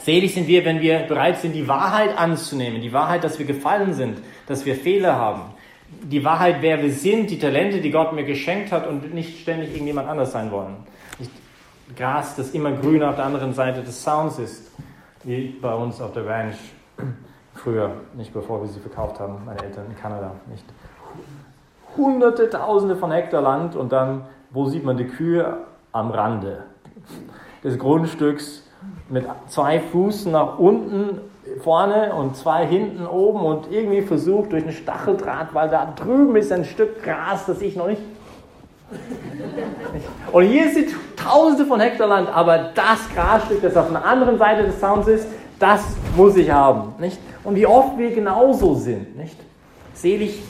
Selig 0.00 0.34
sind 0.34 0.46
wir, 0.46 0.64
wenn 0.64 0.80
wir 0.80 1.00
bereit 1.00 1.38
sind, 1.38 1.52
die 1.52 1.66
Wahrheit 1.68 2.16
anzunehmen, 2.16 2.80
die 2.80 2.92
Wahrheit, 2.92 3.24
dass 3.24 3.38
wir 3.38 3.46
gefallen 3.46 3.94
sind, 3.94 4.18
dass 4.46 4.64
wir 4.66 4.76
Fehler 4.76 5.16
haben, 5.16 5.42
die 6.02 6.24
Wahrheit, 6.24 6.56
wer 6.60 6.82
wir 6.82 6.92
sind, 6.92 7.30
die 7.30 7.38
Talente, 7.38 7.80
die 7.80 7.90
Gott 7.90 8.12
mir 8.12 8.24
geschenkt 8.24 8.72
hat 8.72 8.86
und 8.86 9.14
nicht 9.14 9.40
ständig 9.40 9.70
irgendjemand 9.70 10.08
anders 10.08 10.32
sein 10.32 10.50
wollen. 10.50 10.76
Nicht 11.18 11.30
Gras, 11.96 12.36
das 12.36 12.50
immer 12.50 12.72
grün 12.72 13.02
auf 13.02 13.16
der 13.16 13.24
anderen 13.24 13.54
Seite 13.54 13.82
des 13.82 14.02
Sounds 14.02 14.38
ist, 14.38 14.70
wie 15.24 15.56
bei 15.60 15.74
uns 15.74 16.00
auf 16.00 16.12
der 16.12 16.26
Ranch 16.26 16.56
früher, 17.54 17.92
nicht 18.14 18.32
bevor 18.32 18.60
wir 18.60 18.68
sie 18.68 18.80
verkauft 18.80 19.18
haben, 19.18 19.44
meine 19.44 19.62
Eltern 19.62 19.86
in 19.88 19.96
Kanada, 19.96 20.32
nicht 20.50 20.64
hunderte, 21.96 22.50
tausende 22.50 22.96
von 22.96 23.10
Hektar 23.10 23.40
Land 23.40 23.74
und 23.74 23.92
dann, 23.92 24.26
wo 24.50 24.68
sieht 24.68 24.84
man 24.84 24.96
die 24.96 25.06
Kühe? 25.06 25.58
Am 25.96 26.10
Rande 26.10 26.64
des 27.64 27.78
Grundstücks 27.78 28.62
mit 29.08 29.24
zwei 29.48 29.80
Fußen 29.80 30.30
nach 30.30 30.58
unten 30.58 31.20
vorne 31.62 32.14
und 32.14 32.36
zwei 32.36 32.66
hinten 32.66 33.06
oben 33.06 33.40
und 33.40 33.72
irgendwie 33.72 34.02
versucht 34.02 34.52
durch 34.52 34.62
einen 34.62 34.72
Stacheldraht, 34.72 35.54
weil 35.54 35.70
da 35.70 35.90
drüben 35.96 36.36
ist 36.36 36.52
ein 36.52 36.66
Stück 36.66 37.02
Gras, 37.02 37.46
das 37.46 37.62
ich 37.62 37.76
noch 37.76 37.86
nicht. 37.86 38.02
Und 40.32 40.44
hier 40.44 40.70
sind 40.70 40.90
tausende 41.16 41.64
von 41.64 41.80
Hektar 41.80 42.08
Land, 42.08 42.28
aber 42.28 42.72
das 42.74 43.08
Grasstück, 43.14 43.62
das 43.62 43.74
auf 43.74 43.88
einer 43.88 44.04
anderen 44.04 44.36
Seite 44.36 44.64
des 44.64 44.78
Sounds 44.78 45.08
ist, 45.08 45.26
das 45.58 45.82
muss 46.14 46.36
ich 46.36 46.50
haben. 46.50 46.92
Nicht? 46.98 47.18
Und 47.42 47.56
wie 47.56 47.66
oft 47.66 47.96
wir 47.96 48.14
genauso 48.14 48.74
sind. 48.74 49.16
Nicht? 49.16 49.36
Selig 49.94 50.42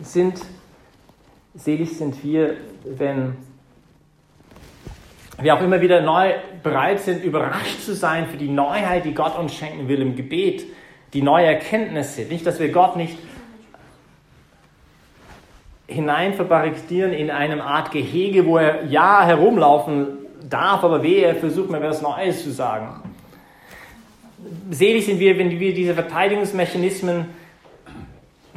sind, 0.00 0.40
selig 1.54 1.98
sind 1.98 2.24
wir, 2.24 2.54
wenn 2.84 3.36
wir 5.42 5.54
auch 5.54 5.60
immer 5.60 5.80
wieder 5.80 6.00
neu 6.00 6.32
bereit 6.62 7.00
sind, 7.00 7.22
überrascht 7.22 7.82
zu 7.82 7.94
sein 7.94 8.26
für 8.26 8.38
die 8.38 8.48
Neuheit, 8.48 9.04
die 9.04 9.12
Gott 9.12 9.38
uns 9.38 9.54
schenken 9.54 9.88
will 9.88 10.00
im 10.00 10.16
Gebet, 10.16 10.64
die 11.12 11.22
neue 11.22 11.46
Erkenntnisse. 11.46 12.22
Nicht, 12.22 12.46
dass 12.46 12.58
wir 12.58 12.70
Gott 12.70 12.96
nicht 12.96 13.18
hinein 15.86 16.34
verbarrikadieren 16.34 17.12
in 17.12 17.30
einem 17.30 17.60
Art 17.60 17.90
Gehege, 17.90 18.46
wo 18.46 18.56
er 18.56 18.86
ja 18.86 19.24
herumlaufen 19.24 20.06
darf, 20.48 20.82
aber 20.82 21.02
wehe, 21.02 21.24
er 21.26 21.36
versucht 21.36 21.70
mir 21.70 21.78
etwas 21.78 22.02
Neues 22.02 22.42
zu 22.42 22.50
sagen. 22.50 23.02
Selig 24.70 25.06
sind 25.06 25.20
wir, 25.20 25.38
wenn 25.38 25.50
wir 25.50 25.74
diese 25.74 25.94
Verteidigungsmechanismen, 25.94 27.26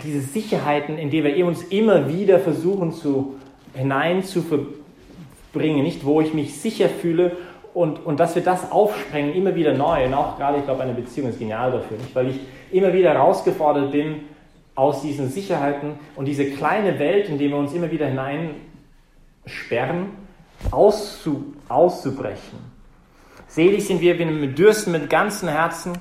diese 0.03 0.21
Sicherheiten, 0.21 0.97
in 0.97 1.09
die 1.09 1.23
wir 1.23 1.45
uns 1.45 1.63
immer 1.63 2.07
wieder 2.07 2.39
versuchen 2.39 2.93
zu, 2.93 3.35
hinein 3.73 4.23
zu 4.23 4.41
verbinden, 4.41 4.78
bringe, 5.53 5.83
nicht 5.83 6.05
wo 6.05 6.21
ich 6.21 6.33
mich 6.33 6.59
sicher 6.59 6.89
fühle 6.89 7.37
und, 7.73 8.05
und 8.05 8.19
dass 8.19 8.35
wir 8.35 8.43
das 8.43 8.71
aufsprengen, 8.71 9.33
immer 9.33 9.55
wieder 9.55 9.73
neu. 9.73 10.05
Und 10.05 10.13
auch 10.13 10.37
gerade, 10.37 10.59
ich 10.59 10.65
glaube, 10.65 10.83
eine 10.83 10.93
Beziehung 10.93 11.29
ist 11.29 11.39
genial 11.39 11.71
dafür, 11.71 11.97
nicht? 11.97 12.15
weil 12.15 12.29
ich 12.29 12.39
immer 12.71 12.93
wieder 12.93 13.13
herausgefordert 13.13 13.91
bin, 13.91 14.21
aus 14.75 15.01
diesen 15.01 15.29
Sicherheiten 15.29 15.99
und 16.15 16.25
diese 16.25 16.51
kleine 16.51 16.99
Welt, 16.99 17.27
in 17.27 17.37
die 17.37 17.49
wir 17.49 17.57
uns 17.57 17.73
immer 17.73 17.91
wieder 17.91 18.07
hineinsperren, 18.07 20.05
auszu, 20.71 21.53
auszubrechen. 21.67 22.59
Selig 23.47 23.87
sind 23.87 23.99
wir, 23.99 24.17
wenn 24.19 24.39
wir 24.39 24.49
dürsten 24.49 24.91
mit 24.91 25.09
ganzem 25.09 25.49
Herzen 25.49 25.93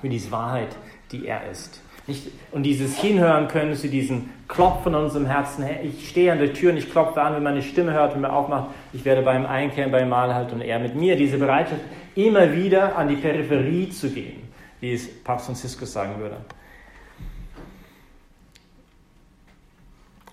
für 0.00 0.08
diese 0.08 0.30
Wahrheit, 0.30 0.74
die 1.12 1.26
er 1.26 1.50
ist. 1.50 1.82
Nicht, 2.06 2.28
und 2.52 2.64
dieses 2.64 2.98
Hinhören 2.98 3.48
können 3.48 3.74
zu 3.74 3.88
diesem 3.88 4.28
Klopfen 4.46 4.92
in 4.92 5.00
unserem 5.00 5.26
Herzen. 5.26 5.64
Ich 5.82 6.10
stehe 6.10 6.32
an 6.32 6.38
der 6.38 6.52
Tür 6.52 6.72
und 6.72 6.76
ich 6.76 6.90
klopfe 6.90 7.22
an, 7.22 7.34
wenn 7.34 7.42
meine 7.42 7.62
Stimme 7.62 7.92
hört 7.92 8.14
und 8.14 8.20
mir 8.20 8.32
aufmacht. 8.32 8.70
Ich 8.92 9.04
werde 9.06 9.22
beim 9.22 9.46
Einkehren, 9.46 9.90
beim 9.90 10.10
Mahl 10.10 10.34
halt 10.34 10.52
und 10.52 10.60
er 10.60 10.78
mit 10.78 10.94
mir. 10.94 11.16
Diese 11.16 11.38
Bereitschaft, 11.38 11.80
immer 12.14 12.52
wieder 12.52 12.96
an 12.96 13.08
die 13.08 13.16
Peripherie 13.16 13.88
zu 13.88 14.10
gehen, 14.10 14.42
wie 14.80 14.92
es 14.92 15.22
Papst 15.22 15.46
Franziskus 15.46 15.92
sagen 15.92 16.18
würde. 16.18 16.36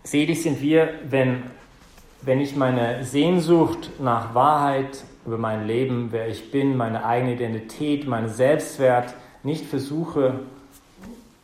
Selig 0.04 0.42
sind 0.42 0.62
wir, 0.62 0.90
wenn, 1.10 1.44
wenn 2.22 2.42
ich 2.42 2.56
meine 2.58 3.06
Sehnsucht 3.06 3.92
nach 4.00 4.36
Wahrheit 4.36 5.06
über 5.26 5.38
mein 5.38 5.68
Leben, 5.68 6.10
wer 6.12 6.28
ich 6.28 6.52
bin, 6.52 6.76
meine 6.76 7.06
eigene 7.06 7.36
Identität, 7.36 8.08
meinen 8.08 8.28
Selbstwert 8.28 9.14
nicht 9.44 9.66
versuche, 9.66 10.42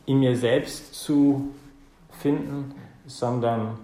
in 0.08 0.20
mir 0.20 0.36
selbst 0.36 0.94
zu 0.94 1.50
finden, 2.18 2.74
sondern 3.06 3.78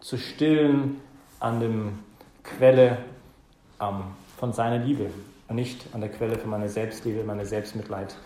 zu 0.00 0.18
stillen 0.18 1.00
an 1.38 1.60
der 1.60 1.70
Quelle 2.42 2.98
ähm, 3.80 4.02
von 4.36 4.52
seiner 4.52 4.84
Liebe 4.84 5.10
und 5.48 5.54
nicht 5.54 5.86
an 5.92 6.00
der 6.00 6.10
Quelle 6.10 6.36
von 6.38 6.50
meiner 6.50 6.68
Selbstliebe, 6.68 7.22
meiner 7.22 7.46
Selbstmitleid. 7.46 8.16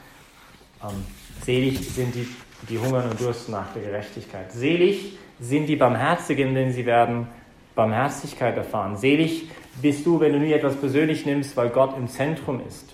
Ähm, 0.82 1.04
selig 1.42 1.86
sind 1.90 2.14
die, 2.14 2.26
die 2.68 2.78
hungern 2.78 3.10
und 3.10 3.20
dursten 3.20 3.52
nach 3.52 3.72
der 3.74 3.82
Gerechtigkeit. 3.82 4.50
Selig 4.50 5.18
sind 5.38 5.66
die 5.66 5.76
Barmherzigen, 5.76 6.54
denn 6.54 6.72
sie 6.72 6.86
werden 6.86 7.28
Barmherzigkeit 7.74 8.56
erfahren. 8.56 8.96
Selig 8.96 9.50
bist 9.82 10.06
du, 10.06 10.18
wenn 10.18 10.32
du 10.32 10.38
nie 10.38 10.52
etwas 10.52 10.76
persönlich 10.76 11.26
nimmst, 11.26 11.56
weil 11.58 11.68
Gott 11.68 11.94
im 11.98 12.08
Zentrum 12.08 12.62
ist. 12.66 12.93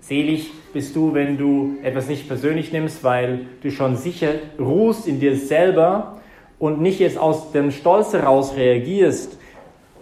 Selig 0.00 0.50
bist 0.72 0.96
du, 0.96 1.14
wenn 1.14 1.36
du 1.36 1.76
etwas 1.82 2.08
nicht 2.08 2.26
persönlich 2.26 2.72
nimmst, 2.72 3.04
weil 3.04 3.46
du 3.62 3.70
schon 3.70 3.96
sicher 3.96 4.30
ruhst 4.58 5.06
in 5.06 5.20
dir 5.20 5.36
selber 5.36 6.20
und 6.58 6.80
nicht 6.80 7.00
jetzt 7.00 7.18
aus 7.18 7.52
dem 7.52 7.70
Stolz 7.70 8.12
heraus 8.12 8.56
reagierst. 8.56 9.38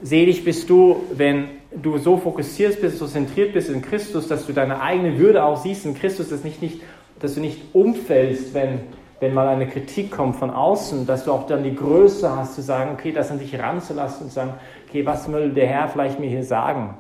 Selig 0.03 0.45
bist 0.45 0.71
du, 0.71 1.03
wenn 1.13 1.49
du 1.75 1.99
so 1.99 2.17
fokussiert 2.17 2.81
bist, 2.81 2.99
so 2.99 3.07
zentriert 3.07 3.53
bist 3.53 3.69
in 3.69 3.83
Christus, 3.83 4.29
dass 4.29 4.47
du 4.47 4.53
deine 4.53 4.81
eigene 4.81 5.19
Würde 5.19 5.45
auch 5.45 5.57
siehst 5.63 5.85
in 5.85 5.95
Christus, 5.95 6.31
dass, 6.31 6.45
nicht, 6.45 6.63
nicht, 6.63 6.81
dass 7.21 7.35
du 7.35 7.41
nicht 7.41 7.61
umfällst, 7.75 8.55
wenn, 8.55 8.81
wenn 9.21 9.35
mal 9.35 9.49
eine 9.49 9.67
Kritik 9.67 10.13
kommt 10.13 10.37
von 10.37 10.51
außen, 10.51 11.07
dass 11.07 11.25
du 11.25 11.33
auch 11.33 11.47
dann 11.47 11.65
die 11.65 11.75
Größe 11.75 12.35
hast 12.35 12.55
zu 12.55 12.63
sagen, 12.63 12.93
okay, 12.95 13.13
das 13.13 13.31
an 13.31 13.41
dich 13.41 13.59
ranzulassen 13.59 14.25
und 14.25 14.29
zu 14.29 14.35
sagen, 14.37 14.55
okay, 14.89 15.05
was 15.05 15.31
will 15.31 15.51
der 15.51 15.67
Herr 15.67 15.89
vielleicht 15.89 16.21
mir 16.21 16.31
hier 16.31 16.45
sagen? 16.45 16.95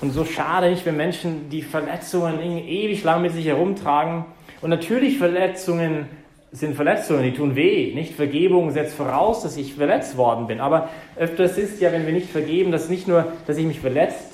Und 0.00 0.12
so 0.12 0.24
schade 0.24 0.70
ich, 0.70 0.86
wenn 0.86 0.96
Menschen 0.96 1.50
die 1.50 1.62
Verletzungen 1.62 2.40
ewig 2.40 3.02
lang 3.02 3.22
mit 3.22 3.32
sich 3.32 3.46
herumtragen. 3.46 4.24
Und 4.60 4.70
natürlich 4.70 5.18
Verletzungen 5.18 6.06
sind 6.52 6.76
Verletzungen, 6.76 7.24
die 7.24 7.32
tun 7.32 7.56
weh. 7.56 7.94
Nicht 7.94 8.14
Vergebung 8.14 8.70
setzt 8.70 8.94
voraus, 8.94 9.42
dass 9.42 9.56
ich 9.56 9.74
verletzt 9.74 10.16
worden 10.16 10.46
bin. 10.46 10.60
Aber 10.60 10.88
öfters 11.16 11.58
ist 11.58 11.80
ja, 11.80 11.92
wenn 11.92 12.06
wir 12.06 12.12
nicht 12.12 12.30
vergeben, 12.30 12.72
dass 12.72 12.88
nicht 12.88 13.08
nur, 13.08 13.26
dass 13.46 13.58
ich 13.58 13.66
mich 13.66 13.80
verletzt 13.80 14.32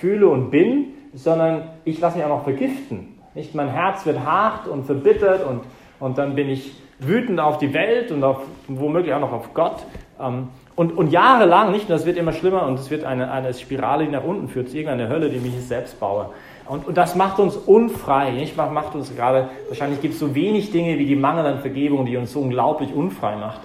fühle 0.00 0.28
und 0.28 0.50
bin, 0.50 0.94
sondern 1.14 1.70
ich 1.84 2.00
lasse 2.00 2.16
mich 2.16 2.26
auch 2.26 2.30
noch 2.30 2.44
vergiften. 2.44 3.14
Nicht 3.34 3.54
mein 3.54 3.68
Herz 3.68 4.06
wird 4.06 4.20
hart 4.20 4.66
und 4.66 4.84
verbittert 4.84 5.46
und, 5.46 5.60
und 6.00 6.18
dann 6.18 6.34
bin 6.34 6.48
ich 6.48 6.72
wütend 6.98 7.38
auf 7.38 7.58
die 7.58 7.72
Welt 7.74 8.10
und 8.10 8.24
auf, 8.24 8.38
womöglich 8.66 9.12
auch 9.12 9.20
noch 9.20 9.32
auf 9.32 9.52
Gott. 9.54 9.84
Ähm, 10.18 10.48
und, 10.76 10.96
und 10.96 11.10
jahrelang, 11.10 11.72
nicht, 11.72 11.84
und 11.84 11.90
das 11.90 12.04
wird 12.04 12.18
immer 12.18 12.32
schlimmer 12.32 12.66
und 12.66 12.78
es 12.78 12.90
wird 12.90 13.04
eine, 13.04 13.30
eine 13.30 13.54
Spirale, 13.54 14.04
die 14.04 14.10
nach 14.10 14.24
unten 14.24 14.48
führt, 14.48 14.68
zu 14.68 14.76
irgendeiner 14.76 15.08
Hölle, 15.08 15.30
die 15.30 15.38
ich 15.38 15.66
selbst 15.66 15.98
baue. 15.98 16.30
Und, 16.68 16.86
und 16.86 16.96
das 16.96 17.14
macht 17.14 17.38
uns 17.38 17.56
unfrei, 17.56 18.32
nicht? 18.32 18.56
Macht 18.56 18.94
uns 18.94 19.14
gerade, 19.14 19.48
wahrscheinlich 19.68 20.02
gibt 20.02 20.14
es 20.14 20.20
so 20.20 20.34
wenig 20.34 20.72
Dinge 20.72 20.98
wie 20.98 21.06
die 21.06 21.16
Mangel 21.16 21.46
an 21.46 21.60
Vergebung, 21.60 22.04
die 22.04 22.16
uns 22.16 22.32
so 22.32 22.40
unglaublich 22.40 22.92
unfrei 22.92 23.36
macht. 23.36 23.60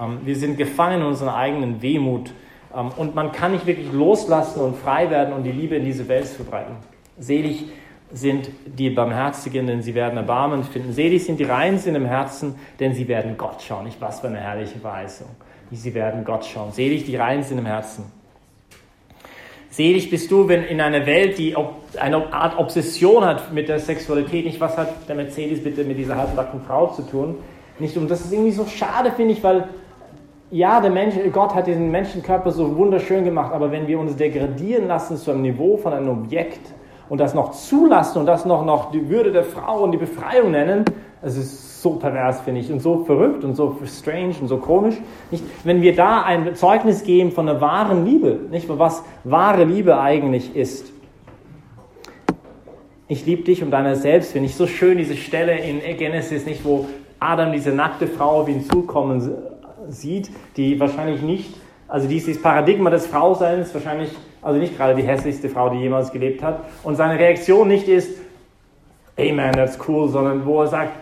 Ähm, 0.00 0.18
wir 0.24 0.34
sind 0.34 0.58
gefangen 0.58 1.02
in 1.02 1.06
unserer 1.06 1.36
eigenen 1.36 1.80
Wehmut. 1.80 2.32
Ähm, 2.74 2.88
und 2.96 3.14
man 3.14 3.30
kann 3.30 3.52
nicht 3.52 3.66
wirklich 3.66 3.92
loslassen 3.92 4.60
und 4.60 4.76
frei 4.76 5.10
werden 5.10 5.34
und 5.34 5.44
die 5.44 5.52
Liebe 5.52 5.76
in 5.76 5.84
diese 5.84 6.08
Welt 6.08 6.26
verbreiten. 6.26 6.74
Selig 7.18 7.66
sind 8.10 8.50
die 8.64 8.90
Barmherzigen, 8.90 9.66
denn 9.66 9.82
sie 9.82 9.94
werden 9.94 10.16
Erbarmen 10.16 10.64
finden. 10.64 10.92
Selig 10.92 11.24
sind 11.24 11.38
die 11.38 11.44
Reinen 11.44 11.78
sind 11.78 11.94
im 11.94 12.06
Herzen, 12.06 12.56
denn 12.80 12.94
sie 12.94 13.06
werden 13.06 13.36
Gott 13.36 13.62
schauen. 13.62 13.84
Nicht 13.84 14.00
was 14.00 14.20
für 14.20 14.28
eine 14.28 14.38
herrliche 14.38 14.78
Verheißung. 14.78 15.28
Sie 15.70 15.94
werden 15.94 16.24
Gott 16.24 16.44
schauen. 16.44 16.72
Selig 16.72 17.04
die 17.04 17.16
Reinen 17.16 17.42
sind 17.42 17.58
im 17.58 17.66
Herzen. 17.66 18.04
Selig 19.70 20.10
bist 20.10 20.30
du, 20.30 20.48
wenn 20.48 20.64
in 20.64 20.80
einer 20.80 21.06
Welt, 21.06 21.38
die 21.38 21.54
eine 22.00 22.32
Art 22.32 22.58
Obsession 22.58 23.24
hat 23.24 23.52
mit 23.52 23.68
der 23.68 23.78
Sexualität, 23.78 24.44
nicht 24.44 24.60
was 24.60 24.76
hat 24.76 25.08
der 25.08 25.14
Mercedes 25.14 25.62
bitte 25.62 25.84
mit 25.84 25.98
dieser 25.98 26.16
halbnackten 26.16 26.62
Frau 26.62 26.88
zu 26.88 27.02
tun, 27.02 27.36
nicht 27.78 27.96
und 27.96 28.10
das 28.10 28.22
ist 28.22 28.32
irgendwie 28.32 28.50
so 28.50 28.66
schade, 28.66 29.12
finde 29.12 29.34
ich, 29.34 29.44
weil 29.44 29.68
ja, 30.50 30.80
der 30.80 30.90
Mensch, 30.90 31.14
Gott 31.32 31.54
hat 31.54 31.66
diesen 31.66 31.90
Menschenkörper 31.90 32.50
so 32.50 32.76
wunderschön 32.76 33.24
gemacht, 33.24 33.52
aber 33.52 33.70
wenn 33.70 33.86
wir 33.86 34.00
uns 34.00 34.16
degradieren 34.16 34.88
lassen 34.88 35.16
zu 35.16 35.30
einem 35.30 35.42
Niveau 35.42 35.76
von 35.76 35.92
einem 35.92 36.08
Objekt, 36.08 36.72
und 37.08 37.18
das 37.18 37.34
noch 37.34 37.52
zulassen 37.52 38.18
und 38.18 38.26
das 38.26 38.44
noch, 38.44 38.64
noch 38.64 38.90
die 38.90 39.08
Würde 39.08 39.32
der 39.32 39.44
Frau 39.44 39.82
und 39.82 39.92
die 39.92 39.98
Befreiung 39.98 40.50
nennen, 40.50 40.84
es 41.22 41.36
ist 41.36 41.67
so 41.82 41.92
pervers, 41.92 42.40
finde 42.40 42.60
ich, 42.60 42.70
und 42.70 42.80
so 42.80 43.04
verrückt 43.04 43.44
und 43.44 43.54
so 43.54 43.76
strange 43.86 44.34
und 44.40 44.48
so 44.48 44.58
komisch. 44.58 44.96
Nicht? 45.30 45.44
Wenn 45.64 45.82
wir 45.82 45.94
da 45.94 46.22
ein 46.22 46.54
Zeugnis 46.54 47.04
geben 47.04 47.32
von 47.32 47.48
einer 47.48 47.60
wahren 47.60 48.04
Liebe, 48.04 48.38
nicht? 48.50 48.66
was 48.68 49.02
wahre 49.24 49.64
Liebe 49.64 49.98
eigentlich 50.00 50.54
ist. 50.56 50.92
Ich 53.08 53.24
liebe 53.24 53.42
dich 53.42 53.62
um 53.62 53.70
deiner 53.70 53.96
selbst, 53.96 54.32
finde 54.32 54.48
ich 54.48 54.54
so 54.54 54.66
schön, 54.66 54.98
diese 54.98 55.16
Stelle 55.16 55.58
in 55.58 55.80
Genesis, 55.96 56.44
nicht, 56.44 56.64
wo 56.64 56.86
Adam 57.18 57.52
diese 57.52 57.70
nackte 57.70 58.06
Frau 58.06 58.42
auf 58.42 58.48
ihn 58.48 58.64
zukommen 58.64 59.32
sieht, 59.88 60.30
die 60.56 60.78
wahrscheinlich 60.78 61.22
nicht, 61.22 61.54
also 61.88 62.06
dieses 62.06 62.40
Paradigma 62.42 62.90
des 62.90 63.06
Frauseins 63.06 63.72
wahrscheinlich 63.72 64.10
also 64.42 64.60
nicht 64.60 64.76
gerade 64.76 64.94
die 64.94 65.02
hässlichste 65.02 65.48
Frau, 65.48 65.68
die 65.70 65.78
jemals 65.78 66.12
gelebt 66.12 66.42
hat. 66.42 66.64
Und 66.82 66.96
seine 66.96 67.18
Reaktion 67.18 67.68
nicht 67.68 67.88
ist, 67.88 68.18
man, 69.16 69.52
that's 69.52 69.78
cool, 69.88 70.08
sondern 70.08 70.46
wo 70.46 70.62
er 70.62 70.68
sagt, 70.68 70.92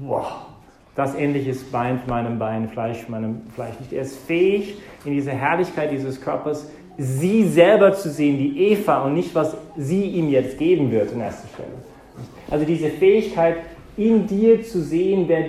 wow, 0.00 0.46
das 0.94 1.14
ähnliche 1.14 1.50
ist 1.50 1.72
Bein 1.72 2.00
meinem 2.06 2.38
Bein, 2.38 2.68
Fleisch 2.68 3.08
meinem 3.08 3.42
Fleisch. 3.54 3.78
Nicht. 3.80 3.92
Er 3.92 4.02
ist 4.02 4.18
fähig, 4.26 4.76
in 5.04 5.12
dieser 5.12 5.32
Herrlichkeit 5.32 5.90
dieses 5.90 6.20
Körpers 6.20 6.66
sie 6.98 7.48
selber 7.48 7.94
zu 7.94 8.10
sehen, 8.10 8.38
die 8.38 8.70
Eva, 8.70 9.04
und 9.04 9.14
nicht, 9.14 9.34
was 9.34 9.56
sie 9.76 10.02
ihm 10.02 10.28
jetzt 10.28 10.58
geben 10.58 10.90
wird 10.90 11.12
in 11.12 11.20
erster 11.20 11.48
Stelle. 11.48 11.70
Also 12.50 12.66
diese 12.66 12.90
Fähigkeit, 12.90 13.56
in 13.96 14.26
dir 14.26 14.62
zu 14.62 14.82
sehen, 14.82 15.24
wer 15.26 15.44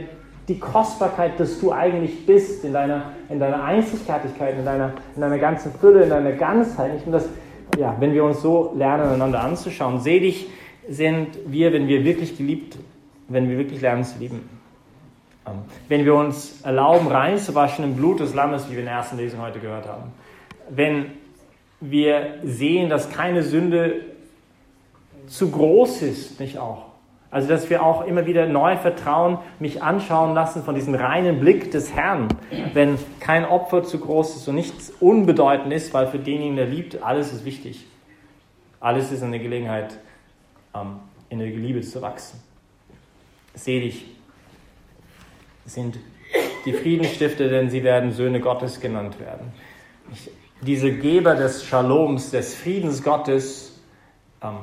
die 0.47 0.59
Kostbarkeit, 0.59 1.39
dass 1.39 1.59
du 1.59 1.71
eigentlich 1.71 2.25
bist, 2.25 2.63
in 2.65 2.73
deiner, 2.73 3.11
in 3.29 3.39
deiner 3.39 3.63
Einzigartigkeit, 3.63 4.57
in 4.57 4.65
deiner, 4.65 4.93
in 5.15 5.21
deiner 5.21 5.37
ganzen 5.37 5.71
Fülle, 5.73 6.03
in 6.03 6.09
deiner 6.09 6.33
Ganzheit. 6.33 7.05
Und 7.05 7.11
das, 7.11 7.27
ja, 7.77 7.95
wenn 7.99 8.13
wir 8.13 8.23
uns 8.23 8.41
so 8.41 8.73
lernen, 8.75 9.09
einander 9.09 9.41
anzuschauen, 9.41 9.99
selig 9.99 10.47
sind 10.87 11.27
wir, 11.45 11.71
wenn 11.71 11.87
wir 11.87 12.03
wirklich 12.03 12.37
geliebt, 12.37 12.77
wenn 13.27 13.49
wir 13.49 13.57
wirklich 13.57 13.81
lernen 13.81 14.03
zu 14.03 14.19
lieben. 14.19 14.49
Ähm, 15.47 15.59
wenn 15.89 16.05
wir 16.05 16.15
uns 16.15 16.61
erlauben, 16.61 17.07
reinzuwaschen 17.07 17.83
im 17.83 17.95
Blut 17.95 18.19
des 18.19 18.33
Lammes, 18.33 18.67
wie 18.69 18.73
wir 18.73 18.79
in 18.79 18.85
der 18.85 18.95
ersten 18.95 19.17
Lesung 19.17 19.41
heute 19.41 19.59
gehört 19.59 19.87
haben. 19.87 20.11
Wenn 20.69 21.11
wir 21.81 22.35
sehen, 22.43 22.89
dass 22.89 23.09
keine 23.09 23.43
Sünde 23.43 24.01
zu 25.27 25.51
groß 25.51 26.01
ist, 26.03 26.39
nicht 26.39 26.57
auch. 26.57 26.93
Also, 27.33 27.47
dass 27.47 27.69
wir 27.71 27.83
auch 27.83 28.05
immer 28.05 28.27
wieder 28.27 28.45
neu 28.45 28.77
vertrauen, 28.77 29.39
mich 29.57 29.81
anschauen 29.81 30.35
lassen 30.35 30.63
von 30.63 30.75
diesem 30.75 30.93
reinen 30.93 31.39
Blick 31.39 31.71
des 31.71 31.95
Herrn, 31.95 32.27
wenn 32.73 32.99
kein 33.19 33.43
Opfer 33.43 33.81
zu 33.83 33.99
groß 33.99 34.35
ist 34.35 34.47
und 34.47 34.53
nichts 34.53 34.93
unbedeutend 34.99 35.73
ist, 35.73 35.95
weil 35.95 36.05
für 36.05 36.19
denjenigen, 36.19 36.57
der 36.57 36.67
liebt, 36.67 37.01
alles 37.01 37.33
ist 37.33 37.43
wichtig. 37.43 37.87
Alles 38.79 39.11
ist 39.11 39.23
eine 39.23 39.39
Gelegenheit, 39.39 39.97
ähm, 40.75 40.97
in 41.29 41.39
der 41.39 41.47
Liebe 41.47 41.81
zu 41.81 42.03
wachsen. 42.03 42.39
Selig 43.53 44.05
sind 45.65 45.97
die 46.65 46.73
Friedensstifter, 46.73 47.47
denn 47.49 47.69
sie 47.69 47.83
werden 47.83 48.11
Söhne 48.11 48.39
Gottes 48.39 48.79
genannt 48.79 49.19
werden. 49.19 49.51
diese 50.61 50.91
Geber 50.91 51.35
des 51.35 51.65
Shaloms, 51.65 52.31
des 52.31 52.55
Friedens 52.55 53.03
Gottes, 53.03 53.81
ähm, 54.41 54.57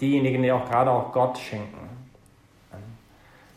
diejenigen, 0.00 0.42
die 0.42 0.52
auch 0.52 0.68
gerade 0.68 0.90
auch 0.90 1.12
Gott 1.12 1.38
schenken. 1.38 1.88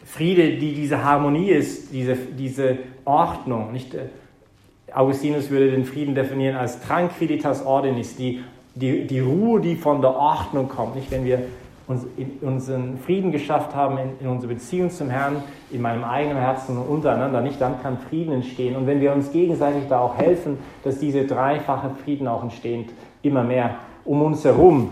Friede, 0.05 0.57
die 0.57 0.73
diese 0.73 1.03
Harmonie 1.03 1.49
ist, 1.49 1.91
diese, 1.91 2.15
diese 2.15 2.77
Ordnung. 3.05 3.71
Nicht, 3.73 3.93
äh, 3.93 4.05
Augustinus 4.93 5.49
würde 5.49 5.71
den 5.71 5.83
Frieden 5.83 6.15
definieren 6.15 6.55
als 6.55 6.79
Tranquilitas 6.81 7.65
Ordinis, 7.65 8.15
die, 8.15 8.43
die, 8.75 9.07
die 9.07 9.19
Ruhe, 9.19 9.59
die 9.59 9.75
von 9.75 10.01
der 10.01 10.15
Ordnung 10.15 10.69
kommt. 10.69 10.95
Nicht, 10.95 11.11
wenn 11.11 11.25
wir 11.25 11.39
uns 11.87 12.05
in 12.17 12.39
unseren 12.41 12.97
Frieden 12.97 13.31
geschafft 13.31 13.75
haben, 13.75 13.97
in, 13.97 14.19
in 14.19 14.27
unserer 14.27 14.53
Beziehung 14.53 14.89
zum 14.89 15.09
Herrn, 15.09 15.43
in 15.71 15.81
meinem 15.81 16.03
eigenen 16.03 16.37
Herzen 16.37 16.77
und 16.77 16.87
untereinander, 16.87 17.41
nicht, 17.41 17.61
dann 17.61 17.81
kann 17.81 17.97
Frieden 18.09 18.33
entstehen. 18.33 18.75
Und 18.75 18.87
wenn 18.87 19.01
wir 19.01 19.13
uns 19.13 19.31
gegenseitig 19.31 19.83
da 19.87 19.99
auch 19.99 20.17
helfen, 20.17 20.57
dass 20.83 20.99
diese 20.99 21.25
dreifache 21.25 21.91
Frieden 22.03 22.27
auch 22.27 22.41
entstehen, 22.41 22.85
immer 23.21 23.43
mehr 23.43 23.75
um 24.03 24.21
uns 24.21 24.43
herum, 24.43 24.91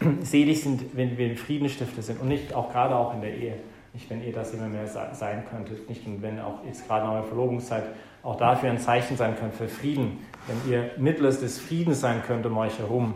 selig 0.22 0.62
sind, 0.62 0.96
wenn 0.96 1.16
wir 1.18 1.36
Friedensstifter 1.36 2.02
sind 2.02 2.20
und 2.20 2.28
nicht 2.28 2.54
auch 2.54 2.70
gerade 2.72 2.96
auch 2.96 3.14
in 3.14 3.20
der 3.20 3.34
Ehe. 3.34 3.54
Nicht, 3.92 4.10
wenn 4.10 4.24
ihr 4.24 4.32
das 4.32 4.52
immer 4.52 4.66
mehr 4.66 4.88
sein 4.88 5.44
könntet. 5.48 5.88
Nicht, 5.88 6.04
und 6.04 6.20
wenn 6.20 6.40
auch 6.40 6.64
jetzt 6.66 6.88
gerade 6.88 7.04
in 7.04 7.12
eurer 7.12 7.22
Verlobungszeit 7.22 7.84
auch 8.24 8.36
dafür 8.36 8.70
ein 8.70 8.78
Zeichen 8.78 9.16
sein 9.16 9.36
könnt 9.38 9.54
für 9.54 9.68
Frieden. 9.68 10.18
Wenn 10.48 10.72
ihr 10.72 10.90
Mittels 10.96 11.40
des 11.40 11.60
Friedens 11.60 12.00
sein 12.00 12.22
könnt 12.26 12.44
um 12.44 12.56
euch 12.56 12.76
herum. 12.78 13.14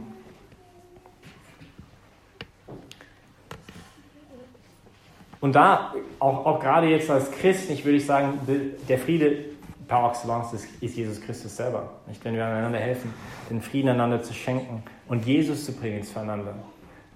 Und 5.41 5.55
da, 5.55 5.95
auch, 6.19 6.47
auch 6.47 6.61
gerade 6.61 6.89
jetzt 6.89 7.11
als 7.11 7.31
Christ, 7.31 7.71
ich 7.71 7.85
würde 7.85 7.99
ich 7.99 8.07
sagen, 8.07 8.41
der 8.89 8.99
Friede 8.99 9.45
par 9.87 10.11
excellence 10.11 10.53
ist, 10.53 10.69
ist 10.81 10.97
Jesus 10.97 11.21
Christus 11.21 11.57
selber. 11.57 11.91
Nicht, 12.07 12.25
wenn 12.25 12.35
wir 12.35 12.45
einander 12.45 12.79
helfen, 12.79 13.15
den 13.49 13.63
Frieden 13.63 13.89
einander 13.89 14.23
zu 14.23 14.35
schenken 14.35 14.83
und 15.09 15.25
Jesus 15.25 15.65
zu 15.65 15.73
bringen 15.73 16.03
zueinander. 16.03 16.55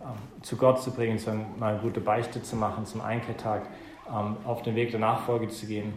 Ähm, 0.00 0.42
zu 0.42 0.56
Gott 0.56 0.82
zu 0.82 0.90
bringen, 0.90 1.18
zu 1.18 1.30
eine 1.30 1.78
gute 1.78 2.00
Beichte 2.00 2.42
zu 2.42 2.56
machen, 2.56 2.86
zum 2.86 3.02
Einkehrtag, 3.02 3.66
ähm, 4.08 4.36
auf 4.44 4.62
den 4.62 4.74
Weg 4.74 4.90
der 4.90 5.00
Nachfolge 5.00 5.48
zu 5.48 5.66
gehen. 5.66 5.92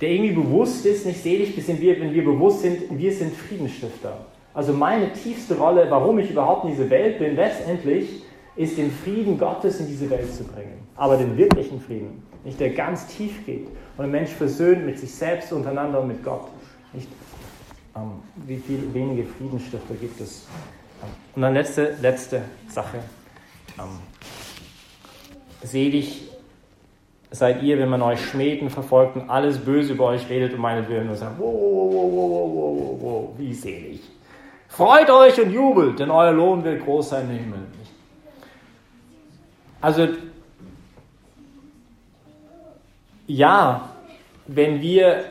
Der 0.00 0.10
irgendwie 0.10 0.34
bewusst 0.34 0.84
ist, 0.86 1.06
nicht 1.06 1.22
selig 1.22 1.54
sind 1.64 1.80
wir, 1.80 2.00
wenn 2.00 2.12
wir 2.12 2.24
bewusst 2.24 2.62
sind, 2.62 2.98
wir 2.98 3.12
sind 3.12 3.34
Friedensstifter. 3.34 4.26
Also 4.52 4.72
meine 4.72 5.12
tiefste 5.12 5.56
Rolle, 5.56 5.86
warum 5.90 6.18
ich 6.18 6.30
überhaupt 6.30 6.64
in 6.64 6.70
dieser 6.72 6.90
Welt 6.90 7.18
bin, 7.18 7.36
letztendlich 7.36 8.22
ist 8.56 8.76
den 8.76 8.90
Frieden 8.90 9.38
Gottes 9.38 9.80
in 9.80 9.86
diese 9.86 10.10
Welt 10.10 10.34
zu 10.34 10.44
bringen. 10.44 10.86
Aber 10.96 11.16
den 11.16 11.36
wirklichen 11.36 11.80
Frieden, 11.80 12.22
nicht 12.44 12.58
der 12.58 12.70
ganz 12.70 13.06
tief 13.06 13.46
geht 13.46 13.68
und 13.96 14.04
ein 14.04 14.10
Mensch 14.10 14.30
versöhnt 14.30 14.84
mit 14.84 14.98
sich 14.98 15.14
selbst 15.14 15.52
untereinander 15.52 16.00
und 16.00 16.08
mit 16.08 16.24
Gott. 16.24 16.48
Nicht 16.92 17.08
ähm, 17.96 18.22
wie 18.46 18.58
viele 18.58 18.92
wenige 18.94 19.24
Friedensstifter 19.24 19.94
gibt 19.94 20.20
es? 20.20 20.46
Und 21.34 21.42
dann 21.42 21.54
letzte, 21.54 21.96
letzte 22.00 22.42
Sache. 22.68 22.98
Ähm, 23.78 23.98
selig 25.62 26.28
seid 27.30 27.62
ihr, 27.62 27.78
wenn 27.78 27.88
man 27.88 28.02
euch 28.02 28.20
schmäht 28.20 28.60
und 28.62 28.70
verfolgt 28.70 29.16
und 29.16 29.30
alles 29.30 29.58
Böse 29.58 29.92
über 29.92 30.06
euch 30.06 30.28
redet 30.28 30.54
um 30.54 30.60
meinetwillen 30.60 31.08
und 31.08 31.16
sagt, 31.16 31.38
wow, 31.38 31.52
wow, 31.54 31.92
wow, 31.92 32.12
wow, 32.12 32.52
wow, 32.52 32.76
wow, 32.78 32.98
wow, 33.00 33.28
wie 33.38 33.54
selig. 33.54 34.00
Freut 34.70 35.10
euch 35.10 35.40
und 35.40 35.50
jubelt, 35.50 35.98
denn 35.98 36.10
euer 36.10 36.30
Lohn 36.30 36.62
wird 36.62 36.84
groß 36.84 37.10
sein 37.10 37.28
im 37.28 37.36
Himmel. 37.36 37.58
Also, 39.80 40.06
ja, 43.26 43.90
wenn 44.46 44.80
wir 44.80 45.24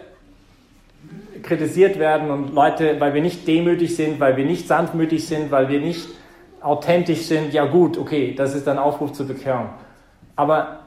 kritisiert 1.41 1.97
werden 1.97 2.29
und 2.29 2.53
Leute, 2.53 2.99
weil 2.99 3.13
wir 3.13 3.21
nicht 3.21 3.47
demütig 3.47 3.95
sind, 3.95 4.19
weil 4.19 4.35
wir 4.35 4.45
nicht 4.45 4.67
sanftmütig 4.67 5.25
sind, 5.25 5.51
weil 5.51 5.69
wir 5.69 5.79
nicht 5.79 6.09
authentisch 6.59 7.21
sind, 7.21 7.53
ja 7.53 7.65
gut, 7.65 7.97
okay, 7.97 8.35
das 8.35 8.53
ist 8.53 8.67
ein 8.67 8.77
Aufruf 8.77 9.13
zur 9.13 9.25
Bekehrung. 9.25 9.69
Aber 10.35 10.79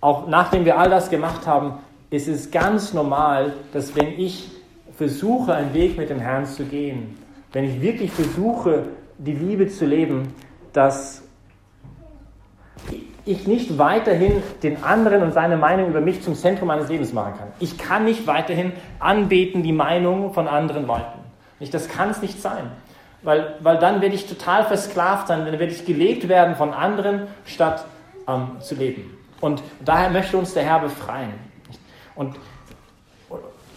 auch 0.00 0.26
nachdem 0.26 0.64
wir 0.64 0.78
all 0.78 0.88
das 0.88 1.10
gemacht 1.10 1.46
haben, 1.46 1.74
ist 2.08 2.26
es 2.26 2.50
ganz 2.50 2.94
normal, 2.94 3.52
dass 3.74 3.94
wenn 3.94 4.18
ich 4.18 4.48
versuche, 4.96 5.52
einen 5.52 5.74
Weg 5.74 5.98
mit 5.98 6.08
dem 6.08 6.20
Herrn 6.20 6.46
zu 6.46 6.64
gehen, 6.64 7.18
wenn 7.52 7.64
ich 7.64 7.80
wirklich 7.80 8.10
versuche, 8.10 8.84
die 9.18 9.32
Liebe 9.32 9.68
zu 9.68 9.86
leben, 9.86 10.34
dass 10.72 11.22
ich 13.24 13.46
nicht 13.46 13.76
weiterhin 13.76 14.42
den 14.62 14.82
anderen 14.84 15.22
und 15.22 15.32
seine 15.32 15.56
Meinung 15.56 15.88
über 15.88 16.00
mich 16.00 16.22
zum 16.22 16.34
Zentrum 16.34 16.68
meines 16.68 16.88
Lebens 16.88 17.12
machen 17.12 17.34
kann. 17.36 17.48
Ich 17.58 17.76
kann 17.76 18.04
nicht 18.04 18.26
weiterhin 18.26 18.72
anbeten 19.00 19.62
die 19.62 19.72
Meinung 19.72 20.32
von 20.32 20.46
anderen 20.46 20.86
Leuten. 20.86 21.18
Nicht, 21.58 21.74
das 21.74 21.88
kann 21.88 22.10
es 22.10 22.22
nicht 22.22 22.40
sein. 22.40 22.70
Weil, 23.22 23.56
weil 23.60 23.78
dann 23.78 24.00
werde 24.00 24.14
ich 24.14 24.28
total 24.28 24.64
versklavt 24.64 25.26
sein, 25.28 25.44
dann 25.44 25.58
werde 25.58 25.72
ich 25.72 25.84
gelebt 25.84 26.28
werden 26.28 26.54
von 26.54 26.72
anderen, 26.72 27.22
statt 27.44 27.84
ähm, 28.28 28.60
zu 28.60 28.76
leben. 28.76 29.18
Und 29.40 29.62
daher 29.84 30.10
möchte 30.10 30.36
uns 30.36 30.54
der 30.54 30.62
Herr 30.62 30.80
befreien. 30.80 31.34
Und 32.14 32.36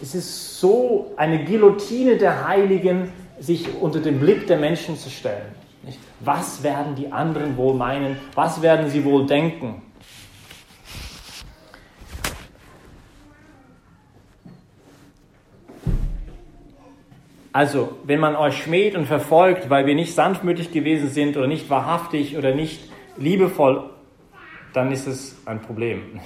es 0.00 0.14
ist 0.14 0.60
so 0.60 1.12
eine 1.16 1.44
Guillotine 1.44 2.16
der 2.16 2.46
Heiligen, 2.46 3.12
sich 3.40 3.66
unter 3.80 4.00
den 4.00 4.20
Blick 4.20 4.46
der 4.46 4.58
Menschen 4.58 4.96
zu 4.96 5.10
stellen. 5.10 5.54
Was 6.20 6.62
werden 6.62 6.94
die 6.94 7.10
anderen 7.10 7.56
wohl 7.56 7.74
meinen? 7.74 8.16
Was 8.34 8.60
werden 8.60 8.90
sie 8.90 9.04
wohl 9.04 9.26
denken? 9.26 9.82
Also, 17.52 17.96
wenn 18.04 18.20
man 18.20 18.36
euch 18.36 18.62
schmäht 18.62 18.94
und 18.94 19.06
verfolgt, 19.06 19.70
weil 19.70 19.84
wir 19.86 19.96
nicht 19.96 20.14
sanftmütig 20.14 20.70
gewesen 20.70 21.08
sind 21.08 21.36
oder 21.36 21.48
nicht 21.48 21.68
wahrhaftig 21.68 22.36
oder 22.36 22.54
nicht 22.54 22.80
liebevoll, 23.16 23.90
dann 24.72 24.92
ist 24.92 25.08
es 25.08 25.36
ein 25.46 25.60
Problem. 25.60 26.20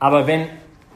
Aber 0.00 0.26
wenn 0.26 0.48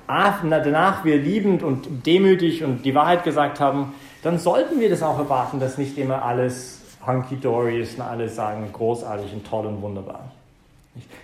danach 0.09 1.05
wir 1.05 1.17
liebend 1.19 1.63
und 1.63 2.07
demütig 2.07 2.65
und 2.65 2.85
die 2.85 2.95
Wahrheit 2.95 3.23
gesagt 3.23 3.61
haben, 3.61 3.95
dann 4.27 4.41
sollten 4.41 4.81
wir 4.81 4.91
das 4.91 5.05
auch 5.05 5.21
erwarten, 5.21 5.61
dass 5.61 5.79
nicht 5.79 5.97
immer 5.99 6.25
alles 6.25 6.81
hunky-dory 7.07 7.81
ist 7.81 7.97
und 7.97 8.03
alle 8.03 8.29
sagen 8.29 8.69
großartig 8.73 9.33
und 9.33 9.47
toll 9.47 9.67
und 9.67 9.81
wunderbar. 9.81 10.33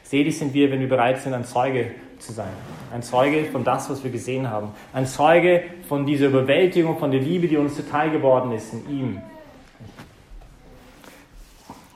Selig 0.05 0.39
sind 0.39 0.55
wir, 0.55 0.71
wenn 0.71 0.79
wir 0.79 0.89
bereit 0.89 1.21
sind, 1.21 1.35
ein 1.35 1.45
Zeuge 1.45 1.91
zu 2.21 2.33
sein. 2.33 2.53
Ein 2.95 3.03
Zeuge 3.03 3.47
von 3.47 3.65
das, 3.65 3.91
was 3.91 4.05
wir 4.05 4.13
gesehen 4.13 4.49
haben. 4.49 4.69
Ein 4.93 5.07
Zeuge 5.07 5.65
von 5.89 6.07
dieser 6.07 6.27
Überwältigung, 6.29 6.97
von 6.97 7.11
der 7.11 7.19
Liebe, 7.19 7.49
die 7.49 7.57
uns 7.57 7.75
zuteil 7.75 8.11
geworden 8.11 8.53
ist 8.53 8.73
in 8.73 8.89
ihm. 8.89 9.23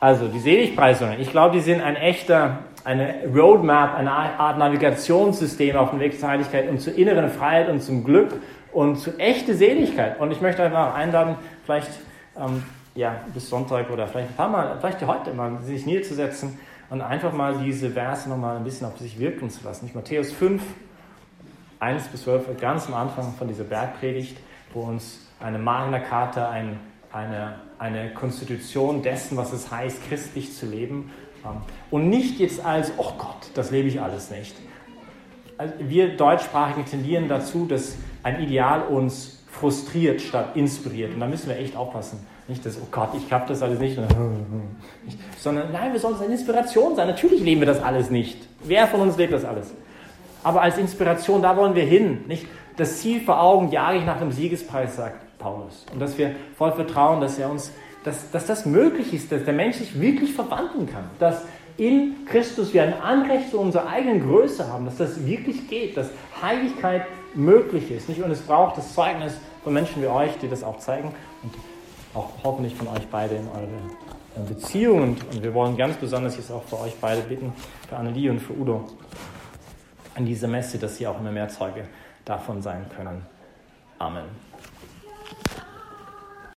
Also 0.00 0.26
die 0.26 0.40
Seligpreisungen, 0.40 1.20
ich 1.20 1.30
glaube, 1.30 1.54
die 1.54 1.62
sind 1.62 1.82
ein 1.82 1.94
echter, 1.94 2.58
eine 2.82 3.14
Roadmap, 3.32 3.94
eine 3.94 4.10
Art 4.10 4.58
Navigationssystem 4.58 5.76
auf 5.76 5.90
dem 5.90 6.00
Weg 6.00 6.18
zur 6.18 6.30
Heiligkeit 6.30 6.68
und 6.68 6.80
zur 6.80 6.96
inneren 6.96 7.30
Freiheit 7.30 7.68
und 7.68 7.80
zum 7.80 8.02
Glück 8.02 8.40
und 8.76 8.96
zu 8.96 9.18
echter 9.18 9.54
Seligkeit. 9.54 10.20
Und 10.20 10.32
ich 10.32 10.42
möchte 10.42 10.62
einfach 10.62 10.94
einladen, 10.94 11.36
vielleicht 11.64 11.88
ähm, 12.38 12.62
ja, 12.94 13.22
bis 13.32 13.48
Sonntag 13.48 13.88
oder 13.88 14.06
vielleicht 14.06 14.28
ein 14.28 14.36
paar 14.36 14.50
Mal, 14.50 14.76
vielleicht 14.78 15.00
heute 15.06 15.32
mal, 15.32 15.62
sich 15.62 15.86
niederzusetzen 15.86 16.58
und 16.90 17.00
einfach 17.00 17.32
mal 17.32 17.56
diese 17.64 17.88
Verse 17.88 18.28
nochmal 18.28 18.58
ein 18.58 18.64
bisschen 18.64 18.86
auf 18.86 18.98
sich 18.98 19.18
wirken 19.18 19.48
zu 19.48 19.64
lassen. 19.64 19.86
Nicht 19.86 19.94
Matthäus 19.94 20.30
5, 20.30 20.62
1 21.80 22.08
bis 22.08 22.24
12, 22.24 22.60
ganz 22.60 22.86
am 22.88 22.92
Anfang 22.92 23.32
von 23.38 23.48
dieser 23.48 23.64
Bergpredigt, 23.64 24.36
wo 24.74 24.82
uns 24.82 25.26
eine 25.40 25.58
Magna 25.58 25.98
Carta, 25.98 26.50
ein, 26.50 26.78
eine, 27.10 27.54
eine 27.78 28.12
Konstitution 28.12 29.00
dessen, 29.00 29.38
was 29.38 29.54
es 29.54 29.70
heißt, 29.70 30.06
christlich 30.06 30.52
zu 30.52 30.66
leben. 30.66 31.12
Ähm, 31.46 31.62
und 31.90 32.10
nicht 32.10 32.38
jetzt 32.40 32.62
als, 32.62 32.92
oh 32.98 33.12
Gott, 33.16 33.48
das 33.54 33.70
lebe 33.70 33.88
ich 33.88 34.02
alles 34.02 34.30
nicht. 34.30 34.54
Also 35.58 35.74
wir 35.78 36.16
Deutschsprachigen 36.16 36.84
tendieren 36.84 37.28
dazu, 37.28 37.66
dass 37.66 37.96
ein 38.22 38.40
Ideal 38.42 38.82
uns 38.82 39.42
frustriert 39.50 40.20
statt 40.20 40.54
inspiriert. 40.54 41.14
Und 41.14 41.20
da 41.20 41.26
müssen 41.26 41.48
wir 41.48 41.56
echt 41.56 41.76
aufpassen 41.76 42.26
nicht 42.48 42.64
das, 42.64 42.78
oh 42.80 42.86
Gott, 42.90 43.10
ich 43.16 43.32
habe 43.32 43.48
das 43.48 43.62
alles 43.62 43.80
nicht. 43.80 43.98
Sondern 45.38 45.72
nein, 45.72 45.92
wir 45.92 46.00
sollen 46.00 46.16
eine 46.16 46.32
Inspiration 46.32 46.94
sein. 46.94 47.08
Natürlich 47.08 47.40
leben 47.40 47.60
wir 47.60 47.66
das 47.66 47.82
alles 47.82 48.10
nicht. 48.10 48.38
Wer 48.62 48.86
von 48.86 49.00
uns 49.00 49.16
lebt 49.16 49.32
das 49.32 49.44
alles? 49.44 49.74
Aber 50.44 50.62
als 50.62 50.78
Inspiration, 50.78 51.42
da 51.42 51.56
wollen 51.56 51.74
wir 51.74 51.84
hin. 51.84 52.24
Nicht? 52.28 52.46
Das 52.76 52.98
Ziel 53.00 53.20
vor 53.20 53.40
Augen 53.40 53.72
jage 53.72 53.98
ich 53.98 54.04
nach 54.04 54.18
dem 54.18 54.30
Siegespreis, 54.30 54.96
sagt 54.96 55.38
Paulus. 55.38 55.86
Und 55.92 55.98
dass 55.98 56.16
wir 56.18 56.36
voll 56.56 56.72
vertrauen, 56.72 57.20
dass 57.20 57.38
er 57.38 57.50
uns, 57.50 57.72
dass, 58.04 58.30
dass 58.30 58.46
das 58.46 58.64
möglich 58.64 59.12
ist, 59.12 59.32
dass 59.32 59.44
der 59.44 59.54
Mensch 59.54 59.76
sich 59.76 60.00
wirklich 60.00 60.32
verwandeln 60.32 60.88
kann. 60.88 61.04
Dass 61.18 61.42
in 61.76 62.24
Christus 62.26 62.72
wir 62.72 62.82
ein 62.82 62.94
Anrecht 63.00 63.50
zu 63.50 63.58
unserer 63.58 63.88
eigenen 63.88 64.20
Größe 64.20 64.68
haben, 64.68 64.86
dass 64.86 64.96
das 64.96 65.26
wirklich 65.26 65.68
geht, 65.68 65.96
dass 65.96 66.08
Heiligkeit 66.40 67.06
möglich 67.34 67.90
ist. 67.90 68.08
Nicht? 68.08 68.22
Und 68.22 68.30
es 68.30 68.40
braucht 68.40 68.78
das 68.78 68.94
Zeugnis 68.94 69.34
von 69.62 69.72
Menschen 69.72 70.02
wie 70.02 70.06
euch, 70.06 70.36
die 70.38 70.48
das 70.48 70.62
auch 70.62 70.78
zeigen. 70.78 71.14
Und 71.42 71.52
auch 72.14 72.30
hoffentlich 72.42 72.74
von 72.74 72.88
euch 72.88 73.06
beide 73.10 73.36
in 73.36 73.48
eure 73.48 74.46
Beziehungen. 74.48 75.16
Und 75.32 75.42
wir 75.42 75.52
wollen 75.54 75.76
ganz 75.76 75.96
besonders 75.96 76.36
jetzt 76.36 76.50
auch 76.50 76.64
für 76.64 76.80
euch 76.80 76.96
beide 77.00 77.22
bitten, 77.22 77.52
für 77.88 77.96
Annelie 77.96 78.30
und 78.30 78.40
für 78.40 78.54
Udo, 78.54 78.84
an 80.14 80.24
dieser 80.24 80.48
Messe, 80.48 80.78
dass 80.78 80.96
sie 80.96 81.06
auch 81.06 81.20
immer 81.20 81.32
mehr 81.32 81.48
Zeuge 81.48 81.84
davon 82.24 82.62
sein 82.62 82.86
können. 82.96 83.22
Amen. 83.98 84.24